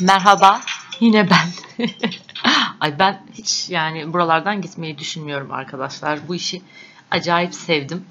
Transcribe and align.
Merhaba, 0.00 0.60
yine 1.00 1.30
ben. 1.30 1.48
Ay 2.80 2.98
ben 2.98 3.22
hiç 3.34 3.70
yani 3.70 4.12
buralardan 4.12 4.62
gitmeyi 4.62 4.98
düşünmüyorum 4.98 5.52
arkadaşlar. 5.52 6.28
Bu 6.28 6.34
işi 6.34 6.62
acayip 7.10 7.54
sevdim. 7.54 8.04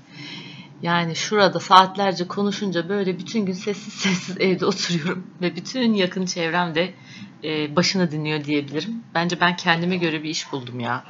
Yani 0.82 1.16
şurada 1.16 1.60
saatlerce 1.60 2.28
konuşunca 2.28 2.89
böyle 2.89 3.20
bütün 3.20 3.46
gün 3.46 3.54
sessiz 3.54 3.94
sessiz 3.94 4.38
evde 4.39 4.66
oturuyorum 4.66 5.28
ve 5.42 5.56
bütün 5.56 5.94
yakın 5.94 6.25
çevrem 6.25 6.75
de 6.75 6.94
e, 7.44 7.75
başını 7.75 8.11
dinliyor 8.11 8.44
diyebilirim. 8.44 9.04
Bence 9.16 9.42
ben 9.42 9.56
kendime 9.56 9.97
göre 9.97 10.24
bir 10.24 10.30
iş 10.30 10.52
buldum 10.52 10.80
ya. 10.80 11.04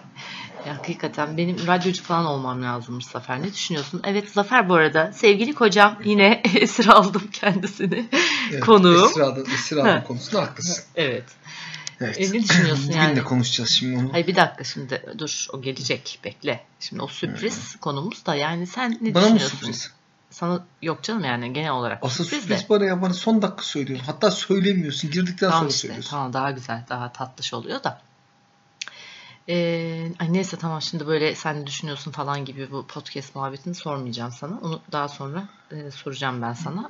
ya. 0.68 0.78
Hakikaten 0.78 1.38
benim 1.38 1.68
radyocu 1.68 2.04
falan 2.04 2.26
olmam 2.26 2.64
lazımmış 2.64 3.06
Zafer. 3.06 3.42
Ne 3.42 3.54
düşünüyorsun? 3.54 4.02
Evet 4.06 4.30
Zafer 4.30 4.70
bu 4.70 4.74
arada 4.74 5.12
sevgili 5.12 5.54
kocam 5.54 5.98
yine 6.06 6.42
esir 6.56 6.88
aldım 6.88 7.24
kendisini. 7.32 8.06
Evet, 8.52 8.60
Konuğum. 8.66 9.10
Esir 9.54 9.78
aldım 9.78 10.04
konusunda 10.08 10.42
haklısın. 10.42 10.84
Evet. 10.96 11.24
Evet. 12.02 12.18
E, 12.20 12.24
ne 12.34 12.44
düşünüyorsun 12.44 12.88
Bugün 12.88 12.98
yani? 12.98 13.16
de 13.16 13.24
konuşacağız 13.24 13.70
şimdi 13.70 13.98
onu. 13.98 14.14
Hayır 14.14 14.28
bir 14.28 14.36
dakika 14.36 14.64
şimdi 14.64 15.04
dur 15.18 15.48
o 15.54 15.62
gelecek 15.62 16.20
bekle. 16.24 16.64
Şimdi 16.80 17.02
o 17.04 17.08
sürpriz 17.08 17.76
konumuz 17.76 18.26
da 18.26 18.36
yani 18.36 18.68
sen 18.68 18.98
ne 19.02 19.14
Bana 19.14 19.24
mı 19.24 19.36
düşünüyorsun? 19.36 19.58
sürpriz? 19.58 19.92
Sana 20.30 20.66
yok 20.82 21.04
canım 21.04 21.24
yani 21.24 21.54
genel 21.54 21.72
olarak 21.72 22.00
Asıl 22.04 22.24
sürpriz, 22.24 22.42
sürpriz 22.42 22.64
de. 22.64 22.70
bana 22.70 22.86
ya 22.86 23.02
bana 23.02 23.14
son 23.14 23.42
dakika 23.42 23.64
söylüyorsun. 23.64 24.06
Hatta 24.06 24.32
söylemiyorsun. 24.32 25.12
Girdikten 25.12 25.50
Tamam 25.50 25.60
sonra 25.60 25.70
işte 25.70 25.80
söylüyorsun. 25.88 26.10
tamam 26.12 26.34
daha 26.34 26.52
güzel 26.52 26.86
daha 26.90 27.12
tatlış 27.12 27.54
oluyor 27.54 27.84
da. 27.84 28.02
Ee, 29.50 30.12
ay 30.20 30.34
neyse 30.34 30.58
tamam 30.58 30.82
şimdi 30.82 31.08
böyle 31.08 31.36
sen 31.36 31.62
ne 31.62 31.68
düşünüyorsun 31.68 32.12
falan 32.12 32.46
gibi 32.46 32.72
bu 32.72 32.88
podcast 32.88 33.36
muhabbetini 33.36 33.76
sormayacağım 33.76 34.32
sana. 34.32 34.60
Onu 34.62 34.82
daha 34.92 35.08
sonra 35.08 35.44
e, 35.72 35.92
soracağım 35.92 36.42
ben 36.42 36.54
sana. 36.54 36.90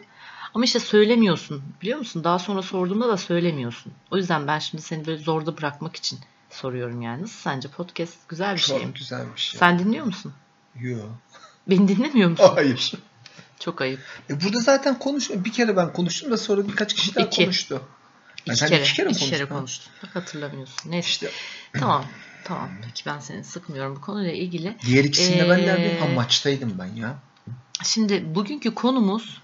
Ama 0.54 0.66
işte 0.66 0.80
söylemiyorsun 0.80 1.64
biliyor 1.82 2.00
musun? 2.00 2.24
Daha 2.24 2.40
sonra 2.40 2.62
sorduğumda 2.62 3.08
da 3.10 3.18
söylemiyorsun. 3.18 3.94
O 4.12 4.18
yüzden 4.18 4.48
ben 4.48 4.60
şimdi 4.60 4.84
seni 4.84 5.06
böyle 5.08 5.24
zorda 5.24 5.58
bırakmak 5.58 5.96
için 5.96 6.20
soruyorum 6.50 7.02
yani. 7.02 7.22
Nasıl 7.22 7.40
sence 7.40 7.68
podcast 7.68 8.14
güzel 8.30 8.56
bir 8.56 8.62
şey 8.62 8.78
mi? 8.78 8.84
Çok 8.84 8.96
güzelmiş 8.96 9.54
ya. 9.54 9.60
Sen 9.60 9.80
dinliyor 9.80 10.06
musun? 10.06 10.34
Yo. 10.80 10.98
Beni 11.70 11.88
dinlemiyor 11.88 12.30
musun? 12.30 12.52
Hayır. 12.56 12.94
Çok 13.60 13.82
ayıp. 13.82 14.00
E 14.30 14.42
burada 14.42 14.60
zaten 14.60 15.00
konuş. 15.00 15.30
Bir 15.30 15.52
kere 15.52 15.76
ben 15.78 15.94
konuştum 15.94 16.32
da 16.32 16.38
sonra 16.38 16.68
birkaç 16.68 16.94
kişi 16.94 17.16
daha 17.16 17.26
İki. 17.26 17.44
konuştu. 17.44 17.82
İki 18.46 18.56
sen 18.58 18.70
kere, 18.70 18.82
iki 18.82 18.94
kere 18.94 19.06
mi 19.08 19.12
iki 19.12 19.30
kere 19.30 19.46
konuştun. 19.46 19.94
Bak 20.04 20.16
hatırlamıyorsun. 20.16 20.92
Neyse. 20.92 21.10
İşte 21.10 21.30
Tamam. 21.80 22.06
Tamam. 22.44 22.70
Peki 22.86 23.04
ben 23.06 23.20
seni 23.20 23.44
sıkmıyorum 23.44 23.96
bu 23.96 24.02
konuyla 24.02 24.32
ilgili. 24.32 24.78
diğer 24.86 25.04
ikisinde 25.04 25.50
ben 25.50 25.62
neredeyim? 25.62 25.96
Ee, 25.98 26.00
Ha 26.00 26.06
maçtaydım 26.08 26.76
ben 26.80 26.96
ya. 26.96 27.16
Şimdi 27.84 28.36
bugünkü 28.36 28.76
konumuz 28.76 29.42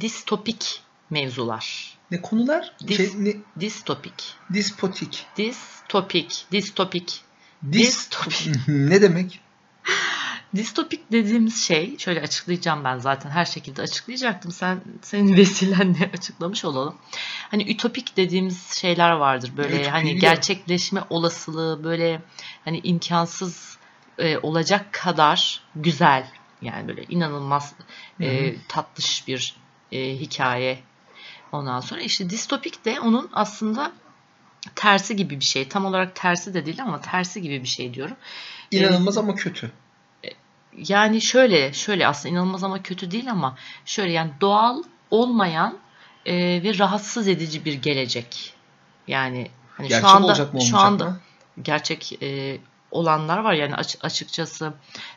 distopik 0.00 0.80
mevzular. 1.10 1.98
Ne 2.10 2.22
konular? 2.22 2.72
Dis- 2.82 2.96
Şey, 2.96 3.24
ne? 3.24 3.36
Distopik. 3.60 4.34
Dispotik. 4.52 5.26
Distopik. 5.36 6.46
Distopik. 6.52 7.20
Dis... 7.72 7.72
Distopik. 7.72 8.50
ne 8.68 9.02
demek? 9.02 9.40
Distopik 10.56 11.12
dediğimiz 11.12 11.62
şey, 11.64 11.98
şöyle 11.98 12.20
açıklayacağım 12.20 12.84
ben 12.84 12.98
zaten 12.98 13.30
her 13.30 13.44
şekilde 13.44 13.82
açıklayacaktım. 13.82 14.52
Sen 14.52 14.80
senin 15.02 15.36
vesilenle 15.36 16.10
açıklamış 16.14 16.64
olalım. 16.64 16.96
Hani 17.50 17.70
ütopik 17.70 18.16
dediğimiz 18.16 18.72
şeyler 18.72 19.10
vardır. 19.10 19.52
Böyle 19.56 19.68
Ütopiyi 19.68 19.90
hani 19.90 20.16
gerçekleşme 20.16 21.02
olasılığı 21.10 21.84
böyle 21.84 22.22
hani 22.64 22.80
imkansız 22.84 23.78
e, 24.18 24.38
olacak 24.38 24.92
kadar 24.92 25.60
güzel. 25.76 26.26
Yani 26.62 26.88
böyle 26.88 27.04
inanılmaz 27.04 27.74
e, 28.20 28.56
tatlış 28.68 29.28
bir 29.28 29.54
e, 29.92 30.20
hikaye. 30.20 30.78
Ondan 31.52 31.80
sonra 31.80 32.00
işte 32.00 32.30
distopik 32.30 32.84
de 32.84 33.00
onun 33.00 33.30
aslında 33.32 33.92
tersi 34.74 35.16
gibi 35.16 35.40
bir 35.40 35.44
şey. 35.44 35.68
Tam 35.68 35.84
olarak 35.84 36.16
tersi 36.16 36.54
de 36.54 36.66
değil 36.66 36.82
ama 36.82 37.00
tersi 37.00 37.42
gibi 37.42 37.62
bir 37.62 37.68
şey 37.68 37.94
diyorum. 37.94 38.16
İnanılmaz 38.70 39.18
ama 39.18 39.34
kötü. 39.34 39.72
Yani 40.76 41.20
şöyle, 41.20 41.72
şöyle 41.72 42.06
aslında 42.06 42.34
inanılmaz 42.34 42.64
ama 42.64 42.82
kötü 42.82 43.10
değil 43.10 43.30
ama 43.30 43.56
şöyle 43.84 44.12
yani 44.12 44.30
doğal 44.40 44.82
olmayan 45.10 45.78
e, 46.26 46.34
ve 46.62 46.78
rahatsız 46.78 47.28
edici 47.28 47.64
bir 47.64 47.74
gelecek. 47.74 48.54
Yani 49.08 49.50
hani 49.76 49.88
Gerçek 49.88 50.08
şu 50.08 50.14
anda 50.16 50.26
olacak 50.26 50.54
mı 50.54 50.60
şu 50.60 50.76
olmayacak 50.76 50.92
anda 50.92 51.04
mı? 51.04 51.20
gerçek 51.62 52.22
e, 52.22 52.58
olanlar 52.90 53.38
var 53.38 53.52
yani 53.52 53.74
aç- 53.74 53.96
açıkçası 54.00 54.72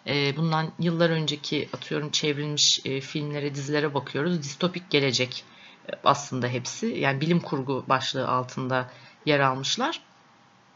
e, 0.08 0.38
bundan 0.38 0.72
yıllar 0.80 1.10
önceki 1.10 1.70
atıyorum 1.74 2.12
çevrilmiş 2.12 2.86
e, 2.86 3.02
filmlere, 3.02 3.56
dizilere 3.56 3.94
bakıyoruz. 3.94 4.44
Distopik 4.44 4.90
gelecek 4.90 5.44
e, 5.90 5.92
aslında 6.04 6.48
hepsi. 6.48 6.88
Yani 6.88 7.22
bilim 7.22 7.40
kurgu 7.40 7.86
başlığı 7.90 8.28
altında 8.28 8.90
yer 9.26 9.40
almışlar. 9.40 10.02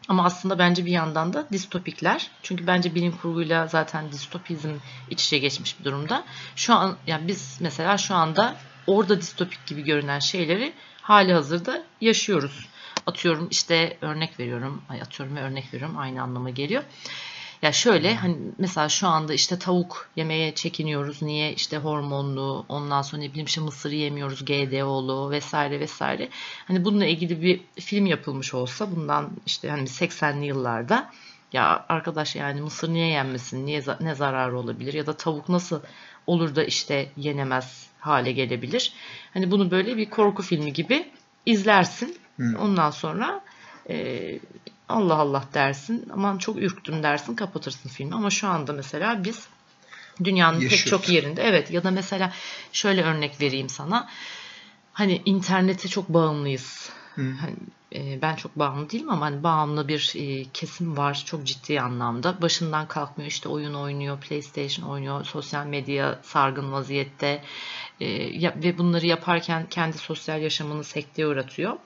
Ama 0.07 0.25
aslında 0.25 0.59
bence 0.59 0.85
bir 0.85 0.91
yandan 0.91 1.33
da 1.33 1.47
distopikler. 1.51 2.31
Çünkü 2.43 2.67
bence 2.67 2.95
bilim 2.95 3.17
kurguyla 3.17 3.67
zaten 3.67 4.11
distopizm 4.11 4.69
iç 5.09 5.25
içe 5.25 5.37
geçmiş 5.37 5.79
bir 5.79 5.85
durumda. 5.85 6.23
Şu 6.55 6.73
an 6.73 6.97
yani 7.07 7.27
biz 7.27 7.57
mesela 7.61 7.97
şu 7.97 8.15
anda 8.15 8.55
orada 8.87 9.21
distopik 9.21 9.65
gibi 9.65 9.83
görünen 9.83 10.19
şeyleri 10.19 10.73
hali 11.01 11.33
hazırda 11.33 11.83
yaşıyoruz. 12.01 12.65
Atıyorum 13.05 13.47
işte 13.51 13.97
örnek 14.01 14.39
veriyorum. 14.39 14.81
Ay 14.89 15.01
atıyorum 15.01 15.35
ve 15.35 15.41
örnek 15.41 15.73
veriyorum 15.73 15.97
aynı 15.97 16.21
anlama 16.21 16.49
geliyor. 16.49 16.83
Ya 17.61 17.71
şöyle 17.71 18.15
hani 18.15 18.37
mesela 18.57 18.89
şu 18.89 19.07
anda 19.07 19.33
işte 19.33 19.59
tavuk 19.59 20.09
yemeye 20.15 20.55
çekiniyoruz. 20.55 21.21
Niye? 21.21 21.53
işte 21.53 21.77
hormonlu, 21.77 22.65
ondan 22.69 23.01
sonra 23.01 23.21
ne 23.21 23.29
bileyim 23.29 23.45
işte 23.45 23.61
mısır 23.61 23.91
yemiyoruz, 23.91 24.45
GDO'lu 24.45 25.31
vesaire 25.31 25.79
vesaire. 25.79 26.29
Hani 26.67 26.85
bununla 26.85 27.05
ilgili 27.05 27.41
bir 27.41 27.61
film 27.79 28.05
yapılmış 28.05 28.53
olsa 28.53 28.95
bundan 28.95 29.31
işte 29.45 29.69
hani 29.69 29.83
80'li 29.83 30.45
yıllarda 30.45 31.11
ya 31.53 31.85
arkadaş 31.89 32.35
yani 32.35 32.61
mısır 32.61 32.89
niye 32.89 33.07
yenmesin? 33.07 33.65
Niye 33.65 33.83
ne 33.99 34.15
zararı 34.15 34.59
olabilir? 34.59 34.93
Ya 34.93 35.05
da 35.05 35.17
tavuk 35.17 35.49
nasıl 35.49 35.81
olur 36.27 36.55
da 36.55 36.63
işte 36.63 37.09
yenemez 37.17 37.87
hale 37.99 38.31
gelebilir? 38.31 38.93
Hani 39.33 39.51
bunu 39.51 39.71
böyle 39.71 39.97
bir 39.97 40.09
korku 40.09 40.43
filmi 40.43 40.73
gibi 40.73 41.11
izlersin. 41.45 42.17
Hı. 42.37 42.57
Ondan 42.59 42.91
sonra 42.91 43.41
e, 43.89 44.39
Allah 44.89 45.15
Allah 45.15 45.43
dersin. 45.53 46.09
Aman 46.13 46.37
çok 46.37 46.57
ürktüm 46.57 47.03
dersin 47.03 47.35
kapatırsın 47.35 47.89
filmi. 47.89 48.15
Ama 48.15 48.29
şu 48.29 48.47
anda 48.47 48.73
mesela 48.73 49.23
biz 49.23 49.47
dünyanın 50.23 50.59
pek 50.59 50.71
Yaşıyoruz. 50.71 51.05
çok 51.05 51.13
yerinde 51.13 51.43
evet 51.43 51.71
ya 51.71 51.83
da 51.83 51.91
mesela 51.91 52.33
şöyle 52.71 53.03
örnek 53.03 53.41
vereyim 53.41 53.69
sana. 53.69 54.09
Hani 54.93 55.21
internete 55.25 55.87
çok 55.87 56.09
bağımlıyız. 56.09 56.89
Hı. 57.15 57.31
Hani, 57.41 57.55
e, 57.95 58.21
ben 58.21 58.35
çok 58.35 58.59
bağımlı 58.59 58.89
değilim 58.89 59.09
ama 59.09 59.25
hani 59.25 59.43
bağımlı 59.43 59.87
bir 59.87 60.13
e, 60.15 60.45
kesim 60.53 60.97
var 60.97 61.23
çok 61.25 61.43
ciddi 61.43 61.81
anlamda. 61.81 62.41
Başından 62.41 62.87
kalkmıyor 62.87 63.31
işte 63.31 63.49
oyun 63.49 63.73
oynuyor, 63.73 64.19
PlayStation 64.19 64.89
oynuyor, 64.89 65.25
sosyal 65.25 65.65
medya 65.65 66.19
sargın 66.23 66.71
vaziyette 66.71 67.43
E, 68.01 68.07
ve 68.63 68.77
bunları 68.77 69.05
yaparken 69.05 69.65
kendi 69.69 69.97
sosyal 69.97 70.41
yaşamını 70.41 70.83
sekteye 70.83 71.27
uğratıyor. 71.27 71.77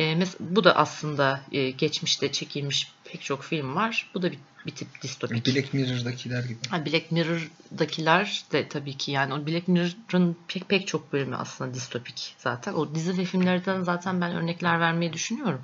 E, 0.00 0.18
bu 0.40 0.64
da 0.64 0.76
aslında 0.76 1.40
e, 1.52 1.70
geçmişte 1.70 2.32
çekilmiş 2.32 2.92
pek 3.04 3.22
çok 3.22 3.42
film 3.42 3.74
var. 3.74 4.10
Bu 4.14 4.22
da 4.22 4.32
bir, 4.32 4.38
bir 4.66 4.70
tip 4.70 5.02
distopik. 5.02 5.46
Black 5.46 5.74
Mirror'dakiler 5.74 6.44
gibi. 6.44 6.58
Ha, 6.70 6.86
Black 6.86 7.12
Mirror'dakiler 7.12 8.44
de 8.52 8.68
tabii 8.68 8.96
ki 8.96 9.10
yani 9.10 9.34
o 9.34 9.46
Black 9.46 9.68
Mirror'ın 9.68 10.36
pek 10.48 10.68
pek 10.68 10.86
çok 10.86 11.12
bölümü 11.12 11.36
aslında 11.36 11.74
distopik 11.74 12.34
zaten. 12.38 12.74
O 12.74 12.94
dizi 12.94 13.18
ve 13.18 13.24
filmlerden 13.24 13.82
zaten 13.82 14.20
ben 14.20 14.32
örnekler 14.32 14.80
vermeyi 14.80 15.12
düşünüyorum. 15.12 15.62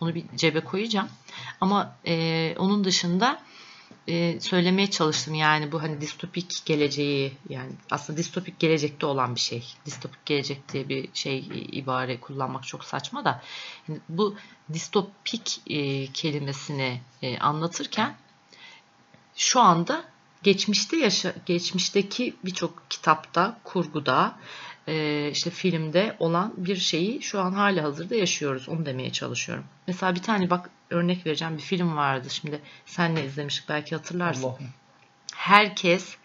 Onu 0.00 0.14
bir 0.14 0.24
cebe 0.36 0.60
koyacağım. 0.60 1.08
Ama 1.60 1.96
e, 2.06 2.54
onun 2.58 2.84
dışında 2.84 3.40
e, 4.08 4.40
söylemeye 4.40 4.90
çalıştım 4.90 5.34
yani 5.34 5.72
bu 5.72 5.82
hani 5.82 6.00
distopik 6.00 6.62
geleceği 6.64 7.32
yani 7.48 7.72
aslında 7.90 8.18
distopik 8.18 8.58
gelecekte 8.58 9.06
olan 9.06 9.34
bir 9.34 9.40
şey. 9.40 9.64
Distopik 9.86 10.26
gelecek 10.26 10.72
diye 10.72 10.88
bir 10.88 11.08
şey 11.14 11.66
ibare 11.72 12.20
kullanmak 12.20 12.66
çok 12.66 12.84
saçma 12.84 13.24
da 13.24 13.42
yani 13.88 14.00
bu 14.08 14.36
distopik 14.72 15.60
e, 15.66 16.06
kelimesini 16.06 17.00
e, 17.22 17.38
anlatırken 17.38 18.16
şu 19.36 19.60
anda 19.60 20.11
geçmişte 20.42 20.96
yaşa 20.96 21.32
geçmişteki 21.46 22.34
birçok 22.44 22.90
kitapta, 22.90 23.58
kurguda, 23.64 24.38
e, 24.88 25.28
işte 25.30 25.50
filmde 25.50 26.16
olan 26.18 26.54
bir 26.56 26.76
şeyi 26.76 27.22
şu 27.22 27.40
an 27.40 27.52
hali 27.52 27.80
hazırda 27.80 28.14
yaşıyoruz. 28.14 28.68
Onu 28.68 28.86
demeye 28.86 29.12
çalışıyorum. 29.12 29.64
Mesela 29.86 30.14
bir 30.14 30.22
tane 30.22 30.50
bak 30.50 30.70
örnek 30.90 31.26
vereceğim 31.26 31.56
bir 31.56 31.62
film 31.62 31.96
vardı. 31.96 32.30
Şimdi 32.30 32.60
senle 32.86 33.26
izlemiştik 33.26 33.68
belki 33.68 33.96
hatırlarsın. 33.96 34.42
Allah'ım. 34.42 34.68
Herkes 35.34 36.16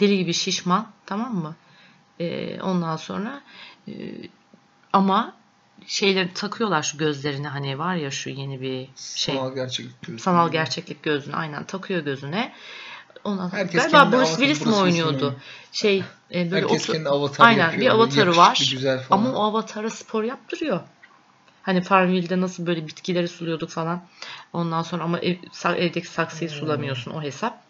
deli 0.00 0.18
gibi 0.18 0.34
şişman 0.34 0.92
tamam 1.06 1.34
mı? 1.34 1.56
E, 2.20 2.60
ondan 2.60 2.96
sonra 2.96 3.42
e, 3.88 3.92
ama 4.92 5.34
şeyleri 5.86 6.34
takıyorlar 6.34 6.82
şu 6.82 6.98
gözlerine 6.98 7.48
hani 7.48 7.78
var 7.78 7.94
ya 7.94 8.10
şu 8.10 8.30
yeni 8.30 8.60
bir 8.60 8.88
şey 8.96 9.34
Sanal 9.34 9.54
gerçeklik 9.54 10.02
gözü. 10.02 10.18
sanal 10.18 10.52
gerçeklik 10.52 11.02
gözünü 11.02 11.34
aynen 11.36 11.64
takıyor 11.64 12.04
gözüne. 12.04 12.52
Ondan 13.24 13.48
sonra 13.48 13.60
Herkes 13.60 13.90
galiba 13.92 14.12
Bruce 14.12 14.30
Willis 14.30 14.66
mi 14.66 14.74
oynuyordu? 14.74 15.14
oynuyor. 15.14 15.32
Şey 15.72 16.04
e, 16.34 16.50
böyle 16.50 16.62
Herkes 16.66 16.82
otur- 16.82 16.92
kendi 16.92 17.08
avatarı 17.08 17.46
Aynen 17.46 17.64
yapıyor. 17.64 17.80
bir 17.82 17.88
avatarı 17.90 18.18
Yakışıklı, 18.18 18.42
var. 18.42 18.68
Güzel 18.72 19.02
falan. 19.02 19.20
Ama 19.20 19.38
o 19.38 19.42
avatara 19.42 19.90
spor 19.90 20.24
yaptırıyor. 20.24 20.80
Hani 21.62 21.82
Farmville'de 21.82 22.40
nasıl 22.40 22.66
böyle 22.66 22.86
bitkileri 22.86 23.28
suluyorduk 23.28 23.70
falan. 23.70 24.02
Ondan 24.52 24.82
sonra 24.82 25.04
ama 25.04 25.18
ev, 25.18 25.36
evdeki 25.76 26.08
saksıyı 26.08 26.50
sulamıyorsun 26.50 27.10
o 27.10 27.22
hesap. 27.22 27.61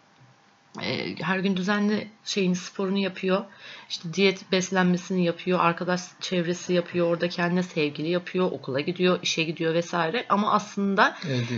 E, 0.80 1.14
her 1.22 1.38
gün 1.38 1.56
düzenli 1.56 2.08
şeyin 2.24 2.54
sporunu 2.54 2.98
yapıyor. 2.98 3.44
İşte 3.90 4.14
diyet 4.14 4.52
beslenmesini 4.52 5.24
yapıyor. 5.24 5.60
Arkadaş 5.60 6.00
çevresi 6.20 6.72
yapıyor. 6.72 7.06
Orada 7.06 7.28
kendine 7.28 7.62
sevgili 7.62 8.08
yapıyor. 8.08 8.50
Okula 8.52 8.80
gidiyor, 8.80 9.18
işe 9.22 9.42
gidiyor 9.42 9.74
vesaire. 9.74 10.26
Ama 10.28 10.52
aslında 10.52 11.16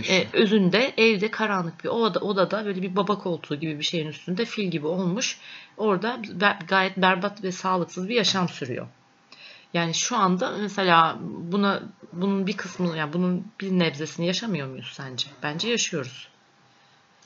e, 0.09 0.27
özünde 0.33 0.93
evde 0.97 1.31
karanlık 1.31 1.83
bir 1.83 1.89
oda, 1.89 2.19
odada 2.19 2.65
böyle 2.65 2.81
bir 2.81 2.95
baba 2.95 3.17
koltuğu 3.17 3.55
gibi 3.55 3.79
bir 3.79 3.83
şeyin 3.83 4.07
üstünde 4.07 4.45
fil 4.45 4.67
gibi 4.67 4.87
olmuş. 4.87 5.37
Orada 5.77 6.21
gayet 6.67 6.97
berbat 6.97 7.43
ve 7.43 7.51
sağlıksız 7.51 8.09
bir 8.09 8.15
yaşam 8.15 8.49
sürüyor. 8.49 8.87
Yani 9.73 9.93
şu 9.93 10.17
anda 10.17 10.51
mesela 10.51 11.17
buna 11.21 11.83
bunun 12.13 12.47
bir 12.47 12.57
kısmını 12.57 12.97
yani 12.97 13.13
bunun 13.13 13.47
bir 13.61 13.71
nebzesini 13.71 14.27
yaşamıyor 14.27 14.67
muyuz 14.67 14.91
sence? 14.93 15.27
Bence 15.43 15.69
yaşıyoruz. 15.69 16.27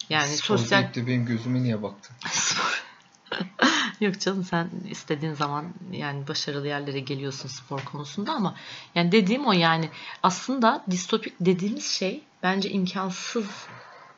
Yani 0.09 0.27
Spor 0.27 0.57
sosyal... 0.57 0.93
de 0.93 1.07
benim 1.07 1.25
gözüme 1.25 1.63
niye 1.63 1.83
baktın? 1.83 2.15
Yok 3.99 4.19
canım 4.19 4.43
sen 4.43 4.69
istediğin 4.89 5.33
zaman 5.33 5.73
yani 5.91 6.27
başarılı 6.27 6.67
yerlere 6.67 6.99
geliyorsun 6.99 7.49
spor 7.49 7.79
konusunda 7.79 8.31
ama 8.31 8.55
yani 8.95 9.11
dediğim 9.11 9.47
o 9.47 9.53
yani 9.53 9.89
aslında 10.23 10.85
distopik 10.91 11.33
dediğimiz 11.39 11.85
şey 11.85 12.23
bence 12.43 12.69
imkansız 12.69 13.67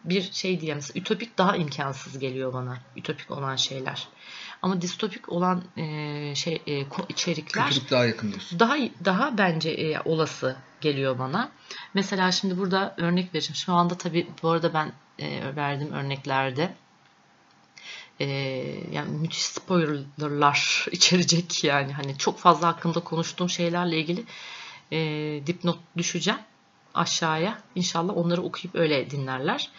bir 0.03 0.31
şey 0.31 0.61
diye 0.61 0.75
mesela 0.75 0.99
ütopik 0.99 1.37
daha 1.37 1.55
imkansız 1.55 2.19
geliyor 2.19 2.53
bana 2.53 2.77
ütopik 2.95 3.31
olan 3.31 3.55
şeyler. 3.55 4.07
Ama 4.61 4.81
distopik 4.81 5.31
olan 5.31 5.63
e, 5.77 6.35
şey 6.35 6.61
e, 6.67 6.85
içerikler 7.09 7.67
Kötülük 7.67 7.91
daha 7.91 8.05
yakın 8.05 8.29
diyorsun. 8.29 8.59
Daha 8.59 8.75
daha 9.05 9.37
bence 9.37 9.69
e, 9.69 10.01
olası 10.05 10.55
geliyor 10.81 11.19
bana. 11.19 11.51
Mesela 11.93 12.31
şimdi 12.31 12.57
burada 12.57 12.95
örnek 12.97 13.33
vereceğim. 13.33 13.55
Şu 13.55 13.73
anda 13.73 13.95
tabii 13.95 14.27
bu 14.43 14.49
arada 14.49 14.73
ben 14.73 14.91
e, 15.19 15.55
verdiğim 15.55 15.93
örneklerde 15.93 16.73
e, 18.19 18.25
yani 18.91 19.17
müthiş 19.17 19.43
spoilerlar 19.43 20.85
içerecek 20.91 21.63
yani 21.63 21.93
hani 21.93 22.17
çok 22.17 22.39
fazla 22.39 22.67
hakkında 22.67 22.99
konuştuğum 22.99 23.49
şeylerle 23.49 23.97
ilgili 23.97 24.23
e, 24.91 24.97
dipnot 25.47 25.79
düşeceğim 25.97 26.39
aşağıya. 26.93 27.57
İnşallah 27.75 28.17
onları 28.17 28.41
okuyup 28.41 28.75
öyle 28.75 29.09
dinlerler. 29.09 29.69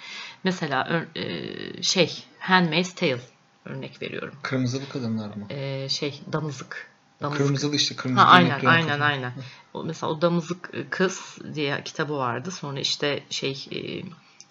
Mesela 0.44 1.06
e, 1.16 1.82
şey 1.82 2.24
Handmaid's 2.38 2.94
Tale 2.94 3.31
örnek 3.64 4.02
veriyorum. 4.02 4.34
Kırmızılı 4.42 4.88
kadınlar 4.88 5.28
mı? 5.36 5.46
E, 5.50 5.88
şey 5.88 6.22
damızık. 6.32 6.90
Damızık. 7.22 7.44
Kırmızılı 7.44 7.76
işte 7.76 7.96
kırmızı. 7.96 8.20
Ha, 8.20 8.30
aynen 8.30 8.64
aynen 8.64 8.88
kadın. 8.88 9.00
aynen. 9.00 9.32
O, 9.74 9.84
mesela 9.84 10.12
o 10.12 10.22
damızık 10.22 10.70
kız 10.90 11.38
diye 11.54 11.84
kitabı 11.84 12.16
vardı. 12.16 12.50
Sonra 12.50 12.80
işte 12.80 13.22
şey 13.30 13.66
e, 13.72 14.02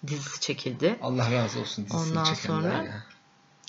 dizisi 0.06 0.40
çekildi. 0.40 0.98
Allah 1.02 1.32
razı 1.32 1.60
olsun 1.60 1.86
dizisini 1.86 2.18
Ondan 2.18 2.34
sonra 2.34 2.72
ya. 2.72 3.04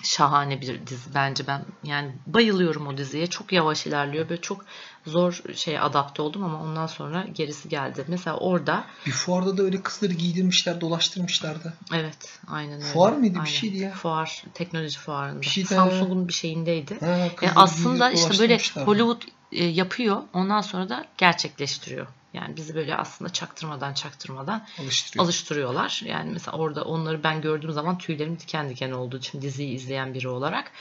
Şahane 0.04 0.62
bir 0.62 0.88
dizi 0.88 1.14
bence 1.16 1.48
ben 1.48 1.66
yani 1.84 2.12
bayılıyorum 2.28 2.88
o 2.88 2.98
diziye. 2.98 3.28
Çok 3.28 3.54
yavaş 3.54 3.86
ilerliyor. 3.86 4.30
Böyle 4.30 4.42
çok 4.42 4.66
zor 5.06 5.42
şey 5.56 5.80
adapte 5.80 6.22
oldum 6.22 6.44
ama 6.44 6.62
ondan 6.62 6.88
sonra 6.88 7.26
gerisi 7.34 7.70
geldi. 7.70 8.06
Mesela 8.08 8.38
orada 8.38 8.86
bir 9.06 9.12
fuarda 9.12 9.58
da 9.58 9.64
öyle 9.64 9.82
kızları 9.82 10.14
giydirmişler, 10.14 10.82
dolaştırmışlardı. 10.82 11.74
Evet, 11.94 12.40
aynen 12.48 12.74
öyle. 12.74 12.86
Fuar 12.86 13.14
mıydı 13.14 13.34
aynen. 13.34 13.46
bir 13.46 13.58
şeydi 13.58 13.78
ya? 13.78 13.92
Fuar, 13.92 14.44
teknoloji 14.54 15.00
fuarında. 15.00 15.42
Bir 15.42 15.46
şey 15.46 15.66
Samsung'un 15.66 16.28
bir 16.28 16.34
şeyindeydi. 16.34 17.00
Ha, 17.00 17.08
yani 17.08 17.32
e, 17.42 17.50
aslında 17.56 18.12
işte 18.12 18.40
böyle 18.40 18.58
Hollywood 18.86 19.22
e, 19.52 19.64
yapıyor. 19.66 20.22
Ondan 20.34 20.62
sonra 20.62 20.90
da 20.90 21.06
gerçekleştiriyor. 21.18 22.08
Yani 22.34 22.58
bizi 22.58 22.76
böyle 22.76 22.96
aslında 22.96 23.34
çaktırmadan 23.34 23.94
çaktırmadan 23.94 24.68
Alıştırıyor. 24.80 25.26
alıştırıyorlar. 25.26 26.02
Yani 26.06 26.32
mesela 26.32 26.58
orada 26.58 26.84
onları 26.84 27.24
ben 27.24 27.42
gördüğüm 27.42 27.72
zaman 27.72 27.98
tüylerim 27.98 28.40
diken 28.40 28.70
diken 28.70 28.92
olduğu 28.92 29.18
için 29.18 29.42
diziyi 29.42 29.76
izleyen 29.76 30.14
biri 30.14 30.28
olarak. 30.28 30.72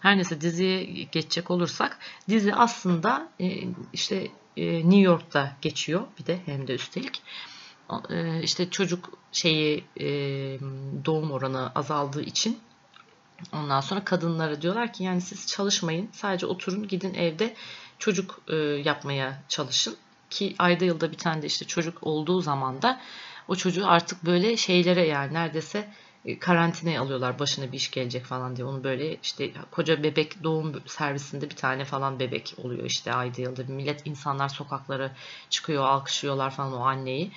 Her 0.00 0.16
neyse 0.16 0.40
diziye 0.40 0.84
geçecek 0.84 1.50
olursak 1.50 1.98
dizi 2.28 2.54
aslında 2.54 3.28
e, 3.40 3.64
işte 3.92 4.28
e, 4.56 4.76
New 4.78 4.98
York'ta 5.00 5.56
geçiyor 5.62 6.02
bir 6.18 6.26
de 6.26 6.40
hem 6.46 6.68
de 6.68 6.74
üstelik. 6.74 7.22
E, 8.10 8.42
işte 8.42 8.70
çocuk 8.70 9.10
şeyi 9.32 9.84
doğum 11.04 11.30
oranı 11.30 11.72
azaldığı 11.74 12.22
için 12.22 12.58
ondan 13.52 13.80
sonra 13.80 14.04
kadınlara 14.04 14.62
diyorlar 14.62 14.92
ki 14.92 15.04
yani 15.04 15.20
siz 15.20 15.46
çalışmayın 15.46 16.08
sadece 16.12 16.46
oturun 16.46 16.88
gidin 16.88 17.14
evde 17.14 17.54
çocuk 17.98 18.40
yapmaya 18.84 19.42
çalışın 19.48 19.96
ki 20.32 20.54
ayda 20.58 20.84
yılda 20.84 21.12
bir 21.12 21.18
tane 21.18 21.42
de 21.42 21.46
işte 21.46 21.64
çocuk 21.66 21.98
olduğu 22.02 22.40
zaman 22.40 22.82
da 22.82 23.00
o 23.48 23.56
çocuğu 23.56 23.86
artık 23.88 24.24
böyle 24.24 24.56
şeylere 24.56 25.06
yani 25.06 25.34
neredeyse 25.34 25.88
e, 26.24 26.38
karantinaya 26.38 27.02
alıyorlar 27.02 27.38
başına 27.38 27.72
bir 27.72 27.76
iş 27.76 27.90
gelecek 27.90 28.24
falan 28.24 28.56
diye. 28.56 28.66
Onu 28.66 28.84
böyle 28.84 29.16
işte 29.16 29.52
koca 29.70 30.02
bebek 30.02 30.44
doğum 30.44 30.82
servisinde 30.86 31.50
bir 31.50 31.56
tane 31.56 31.84
falan 31.84 32.18
bebek 32.20 32.54
oluyor 32.58 32.84
işte 32.84 33.12
ayda 33.12 33.42
yılda. 33.42 33.62
Millet 33.68 34.06
insanlar 34.06 34.48
sokaklara 34.48 35.12
çıkıyor 35.50 35.84
alkışlıyorlar 35.84 36.50
falan 36.50 36.72
o 36.72 36.80
anneyi. 36.84 37.32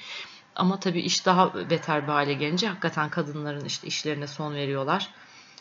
Ama 0.56 0.80
tabii 0.80 1.02
iş 1.02 1.26
daha 1.26 1.70
beter 1.70 2.04
bir 2.04 2.12
hale 2.12 2.34
gelince 2.34 2.68
hakikaten 2.68 3.10
kadınların 3.10 3.66
işte 3.66 3.88
işlerine 3.88 4.28
son 4.28 4.54
veriyorlar. 4.54 5.10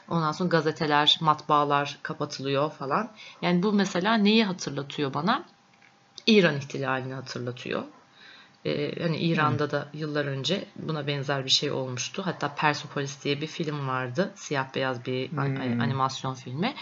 Ondan 0.08 0.32
sonra 0.32 0.48
gazeteler, 0.48 1.18
matbaalar 1.20 1.98
kapatılıyor 2.02 2.70
falan. 2.70 3.10
Yani 3.42 3.62
bu 3.62 3.72
mesela 3.72 4.14
neyi 4.14 4.44
hatırlatıyor 4.44 5.14
bana? 5.14 5.44
İran 6.26 6.56
ihtilalini 6.56 7.14
hatırlatıyor. 7.14 7.82
Ee, 8.64 9.02
hani 9.02 9.16
İran'da 9.16 9.70
da 9.70 9.88
yıllar 9.94 10.24
önce 10.24 10.64
buna 10.76 11.06
benzer 11.06 11.44
bir 11.44 11.50
şey 11.50 11.70
olmuştu. 11.70 12.22
Hatta 12.26 12.54
Persepolis 12.54 13.24
diye 13.24 13.40
bir 13.40 13.46
film 13.46 13.88
vardı. 13.88 14.32
Siyah 14.34 14.74
beyaz 14.74 15.06
bir 15.06 15.30
hmm. 15.30 15.80
animasyon 15.80 16.34
filmi. 16.34 16.74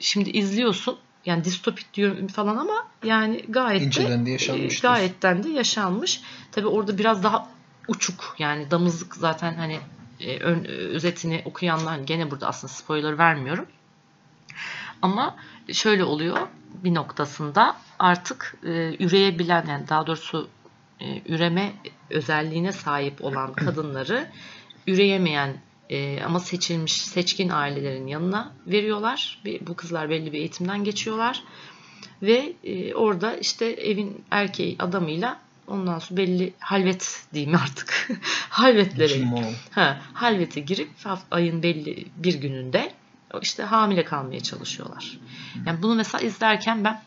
Şimdi 0.00 0.30
izliyorsun 0.30 0.98
yani 1.26 1.44
distopik 1.44 1.94
diyorum 1.94 2.26
falan 2.26 2.56
ama 2.56 2.88
yani 3.04 3.44
gayet 3.48 3.96
de, 3.96 4.30
yaşanmış. 4.30 4.80
Gayetten 4.80 5.42
de 5.42 5.48
yaşanmış. 5.48 6.20
Tabi 6.52 6.66
orada 6.66 6.98
biraz 6.98 7.22
daha 7.22 7.48
uçuk 7.88 8.36
yani 8.38 8.70
damızlık 8.70 9.14
zaten 9.14 9.54
hani 9.54 9.78
e, 10.20 10.38
ön, 10.38 10.64
özetini 10.64 11.42
okuyanlar 11.44 11.98
gene 11.98 12.30
burada 12.30 12.48
aslında 12.48 12.72
spoiler 12.72 13.18
vermiyorum. 13.18 13.66
Ama 15.02 15.36
şöyle 15.72 16.04
oluyor 16.04 16.38
bir 16.84 16.94
noktasında 16.94 17.76
artık 17.98 18.56
e, 18.64 19.04
üreyebilen 19.04 19.66
yani 19.66 19.88
daha 19.88 20.06
doğrusu 20.06 20.48
e, 21.00 21.22
üreme 21.26 21.72
özelliğine 22.10 22.72
sahip 22.72 23.24
olan 23.24 23.52
kadınları 23.52 24.28
üreyemeyen 24.86 25.56
e, 25.90 26.22
ama 26.22 26.40
seçilmiş 26.40 26.92
seçkin 26.92 27.48
ailelerin 27.48 28.06
yanına 28.06 28.52
veriyorlar. 28.66 29.42
Bu 29.60 29.76
kızlar 29.76 30.10
belli 30.10 30.32
bir 30.32 30.38
eğitimden 30.38 30.84
geçiyorlar 30.84 31.42
ve 32.22 32.52
e, 32.64 32.94
orada 32.94 33.36
işte 33.36 33.66
evin 33.66 34.24
erkeği 34.30 34.76
adamıyla 34.78 35.40
ondan 35.66 35.98
sonra 35.98 36.16
belli 36.16 36.52
halvet 36.58 37.22
diyeyim 37.34 37.54
artık 37.54 38.10
halvetlere 38.50 39.24
ha, 39.70 40.00
halvete 40.12 40.60
girip 40.60 40.90
ayın 41.30 41.62
belli 41.62 42.06
bir 42.16 42.34
gününde 42.34 42.92
işte 43.42 43.62
hamile 43.62 44.04
kalmaya 44.04 44.40
çalışıyorlar. 44.40 45.18
Yani 45.66 45.82
bunu 45.82 45.94
mesela 45.94 46.24
izlerken 46.24 46.84
ben 46.84 47.02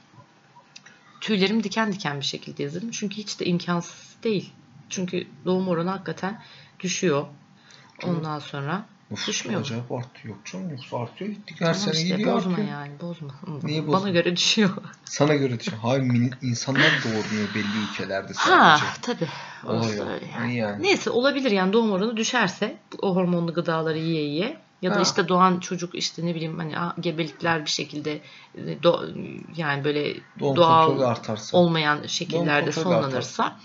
tüylerim 1.22 1.64
diken 1.64 1.94
diken 1.94 2.20
bir 2.20 2.26
şekilde 2.26 2.64
izledim. 2.64 2.92
Çünkü 2.92 3.16
hiç 3.16 3.40
de 3.40 3.46
imkansız 3.46 4.16
değil. 4.24 4.54
Çünkü 4.90 5.28
doğum 5.46 5.68
oranı 5.68 5.90
hakikaten 5.90 6.42
düşüyor. 6.80 7.26
Ondan 8.04 8.40
sonra 8.40 8.86
Of, 9.12 9.28
düşmüyor 9.28 9.62
acayip 9.62 9.92
artıyor. 9.92 10.36
Yok 10.36 10.46
canım 10.46 10.70
yoksa 10.70 10.98
artıyor. 10.98 11.32
Gittik 11.32 11.62
her 11.62 11.74
tamam 11.74 11.80
sene 11.80 12.04
işte, 12.04 12.16
gidiyor 12.16 12.36
bozma 12.36 12.52
artıyor. 12.52 12.68
yani 12.68 12.92
bozma. 13.02 13.34
Niye 13.64 13.88
bozma? 13.88 14.00
Bana 14.00 14.10
göre 14.10 14.36
düşüyor. 14.36 14.70
Sana 15.06 15.36
göre 15.36 15.60
düşüyor. 15.60 15.78
Hayır 15.82 16.34
insanlar 16.42 16.92
doğurmuyor 17.04 17.56
belli 17.56 17.84
ülkelerde 17.92 18.34
sadece. 18.34 18.52
Ha 18.86 18.94
tabii. 19.02 19.28
Orası 19.66 20.10
öyle 20.10 20.26
yani. 20.40 20.56
yani. 20.56 20.84
Neyse 20.84 21.10
olabilir 21.10 21.52
yani 21.52 21.74
doğum 21.74 21.92
oranı 21.92 22.18
düşerse 22.18 22.78
o 23.02 23.16
hormonlu 23.16 23.54
gıdaları 23.54 23.98
yiye 23.98 24.24
yiye 24.24 24.58
ya 24.82 24.92
da 24.92 24.96
ha. 24.96 25.02
işte 25.02 25.28
doğan 25.28 25.60
çocuk 25.60 25.96
işte 25.96 26.26
ne 26.26 26.36
bileyim 26.36 26.58
hani 26.58 26.76
gebelikler 27.00 27.66
bir 27.66 27.70
şekilde 27.70 28.22
e, 28.56 28.84
do, 28.84 29.06
yani 29.56 29.84
böyle 29.84 30.16
doğum 30.40 30.56
doğal 30.56 31.16
olmayan 31.54 32.08
şekillerde 32.08 32.72
sonlanırsa 32.72 33.44
artarsa. 33.44 33.60